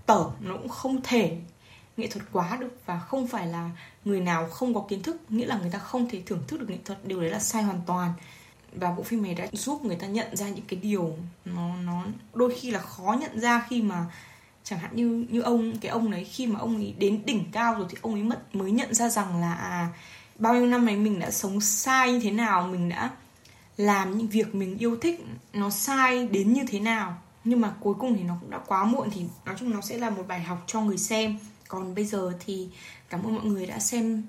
tở 0.06 0.26
nó 0.40 0.58
cũng 0.58 0.70
không 0.70 1.02
thể 1.04 1.38
nghệ 1.98 2.08
thuật 2.08 2.26
quá 2.32 2.58
được 2.58 2.78
và 2.86 3.00
không 3.00 3.28
phải 3.28 3.48
là 3.48 3.70
người 4.06 4.22
nào 4.22 4.50
không 4.50 4.74
có 4.74 4.86
kiến 4.90 5.04
thức, 5.04 5.22
nghĩa 5.30 5.46
là 5.46 5.58
người 5.58 5.72
ta 5.72 5.80
không 5.80 6.10
thể 6.10 6.22
thưởng 6.26 6.44
thức 6.48 6.60
được 6.60 6.70
nghệ 6.70 6.78
thuật. 6.86 7.06
Điều 7.06 7.22
đấy 7.22 7.30
là 7.30 7.40
sai 7.40 7.64
hoàn 7.64 7.82
toàn. 7.86 8.14
Và 8.76 8.92
bộ 8.92 9.04
phim 9.04 9.24
này 9.24 9.34
đã 9.34 9.48
giúp 9.52 9.86
người 9.86 9.96
ta 9.96 10.08
nhận 10.08 10.36
ra 10.36 10.50
những 10.50 10.66
cái 10.68 10.80
điều 10.80 11.16
nó 11.46 11.76
nó 11.76 12.04
đôi 12.34 12.54
khi 12.60 12.72
là 12.72 12.80
khó 12.80 13.18
nhận 13.22 13.40
ra 13.40 13.66
khi 13.70 13.82
mà 13.82 14.06
chẳng 14.64 14.80
hạn 14.80 14.96
như 14.96 15.26
như 15.30 15.42
ông, 15.42 15.78
cái 15.78 15.92
ông 15.92 16.12
đấy, 16.12 16.24
khi 16.24 16.48
mà 16.48 16.60
ông 16.60 16.76
ấy 16.76 16.94
đến 16.98 17.22
đỉnh 17.26 17.46
cao 17.52 17.76
rồi 17.76 17.86
thì 17.90 17.98
ông 18.02 18.14
ấy 18.14 18.24
mất, 18.24 18.56
mới 18.56 18.72
nhận 18.72 18.94
ra 18.94 19.10
rằng 19.10 19.42
là 19.42 19.54
à 19.54 19.90
bao 20.40 20.54
nhiêu 20.54 20.66
năm 20.66 20.86
này 20.86 20.96
mình 20.96 21.20
đã 21.20 21.32
sống 21.32 21.62
sai 21.62 22.12
như 22.12 22.20
thế 22.20 22.32
nào, 22.32 22.68
mình 22.68 22.90
đã 22.90 23.10
làm 23.78 24.18
những 24.18 24.28
việc 24.28 24.56
mình 24.56 24.78
yêu 24.78 24.98
thích 25.02 25.26
nó 25.54 25.70
sai 25.70 26.28
đến 26.28 26.54
như 26.54 26.62
thế 26.68 26.80
nào 26.80 27.18
nhưng 27.44 27.62
mà 27.62 27.74
cuối 27.80 27.94
cùng 28.00 28.16
thì 28.16 28.24
nó 28.24 28.38
cũng 28.42 28.50
đã 28.50 28.60
quá 28.68 28.86
muộn 28.86 29.10
thì 29.14 29.26
nói 29.46 29.56
chung 29.60 29.70
nó 29.70 29.82
sẽ 29.82 29.98
là 29.98 30.10
một 30.10 30.24
bài 30.28 30.42
học 30.42 30.64
cho 30.68 30.82
người 30.82 30.98
xem. 30.98 31.40
Còn 31.68 31.96
bây 31.96 32.06
giờ 32.06 32.32
thì 32.46 32.68
cảm 33.10 33.24
ơn 33.24 33.36
mọi 33.36 33.46
người 33.46 33.66
đã 33.66 33.80
xem 33.80 34.24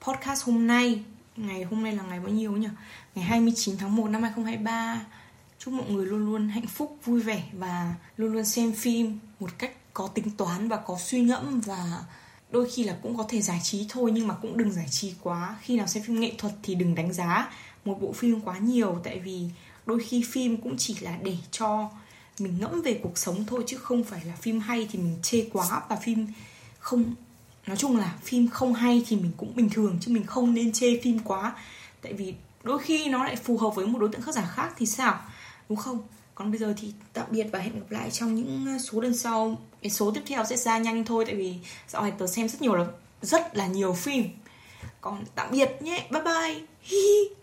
podcast 0.00 0.44
hôm 0.44 0.66
nay. 0.66 1.04
Ngày 1.36 1.62
hôm 1.62 1.82
nay 1.82 1.92
là 1.92 2.02
ngày 2.02 2.20
bao 2.20 2.28
nhiêu 2.28 2.52
nhỉ? 2.52 2.68
Ngày 3.14 3.24
29 3.24 3.76
tháng 3.78 3.96
1 3.96 4.08
năm 4.08 4.22
2023 4.22 5.06
chúc 5.58 5.74
mọi 5.74 5.90
người 5.90 6.06
luôn 6.06 6.26
luôn 6.26 6.48
hạnh 6.48 6.66
phúc, 6.66 6.98
vui 7.04 7.20
vẻ 7.20 7.42
và 7.52 7.94
luôn 8.16 8.32
luôn 8.32 8.44
xem 8.44 8.72
phim 8.72 9.18
một 9.40 9.50
cách 9.58 9.72
có 9.94 10.08
tính 10.08 10.30
toán 10.36 10.68
và 10.68 10.76
có 10.76 10.98
suy 10.98 11.20
ngẫm 11.20 11.60
và 11.60 12.04
đôi 12.50 12.70
khi 12.70 12.84
là 12.84 12.96
cũng 13.02 13.16
có 13.16 13.24
thể 13.28 13.40
giải 13.42 13.60
trí 13.62 13.86
thôi 13.88 14.10
nhưng 14.14 14.26
mà 14.26 14.34
cũng 14.34 14.56
đừng 14.56 14.72
giải 14.72 14.86
trí 14.90 15.14
quá. 15.22 15.56
Khi 15.60 15.76
nào 15.76 15.86
xem 15.86 16.02
phim 16.02 16.20
nghệ 16.20 16.32
thuật 16.38 16.54
thì 16.62 16.74
đừng 16.74 16.94
đánh 16.94 17.12
giá 17.12 17.50
một 17.84 18.00
bộ 18.00 18.12
phim 18.12 18.40
quá 18.40 18.58
nhiều 18.58 19.00
tại 19.04 19.18
vì 19.18 19.50
đôi 19.86 20.00
khi 20.00 20.24
phim 20.30 20.56
cũng 20.56 20.76
chỉ 20.76 20.96
là 21.00 21.16
để 21.22 21.36
cho 21.50 21.90
mình 22.38 22.56
ngẫm 22.60 22.82
về 22.82 23.00
cuộc 23.02 23.18
sống 23.18 23.44
thôi 23.46 23.64
chứ 23.66 23.76
không 23.76 24.04
phải 24.04 24.24
là 24.24 24.34
phim 24.40 24.60
hay 24.60 24.88
thì 24.90 24.98
mình 24.98 25.16
chê 25.22 25.48
quá 25.52 25.82
và 25.88 25.96
phim 25.96 26.26
không, 26.78 27.14
nói 27.66 27.76
chung 27.76 27.96
là 27.96 28.14
phim 28.22 28.48
không 28.48 28.74
hay 28.74 29.04
thì 29.06 29.16
mình 29.16 29.32
cũng 29.36 29.56
bình 29.56 29.70
thường 29.70 29.98
chứ 30.00 30.12
mình 30.12 30.26
không 30.26 30.54
nên 30.54 30.72
chê 30.72 31.00
phim 31.02 31.18
quá. 31.18 31.54
Tại 32.02 32.12
vì 32.12 32.34
đôi 32.62 32.78
khi 32.78 33.08
nó 33.08 33.24
lại 33.24 33.36
phù 33.36 33.58
hợp 33.58 33.70
với 33.74 33.86
một 33.86 33.98
đối 33.98 34.08
tượng 34.08 34.22
khán 34.22 34.34
giả 34.34 34.52
khác 34.54 34.74
thì 34.76 34.86
sao? 34.86 35.20
Đúng 35.68 35.78
không? 35.78 35.98
Còn 36.34 36.50
bây 36.50 36.58
giờ 36.58 36.74
thì 36.76 36.92
tạm 37.12 37.26
biệt 37.30 37.46
và 37.52 37.58
hẹn 37.58 37.74
gặp 37.74 37.90
lại 37.90 38.10
trong 38.10 38.34
những 38.34 38.66
ờ, 38.66 38.78
số 38.78 39.00
lần 39.00 39.16
sau. 39.16 39.58
Cái 39.82 39.90
số 39.90 40.10
tiếp 40.10 40.22
theo 40.26 40.44
sẽ 40.44 40.56
ra 40.56 40.78
nhanh 40.78 41.04
thôi 41.04 41.24
tại 41.26 41.34
vì 41.34 41.54
dạo 41.88 42.02
này 42.02 42.12
tớ 42.18 42.26
xem 42.26 42.48
rất 42.48 42.62
nhiều 42.62 42.74
là, 42.74 42.86
rất 43.22 43.56
là 43.56 43.66
nhiều 43.66 43.92
phim. 43.92 44.24
Còn 45.00 45.24
tạm 45.34 45.50
biệt 45.50 45.70
nhé. 45.80 46.08
Bye 46.10 46.22
bye. 46.22 47.36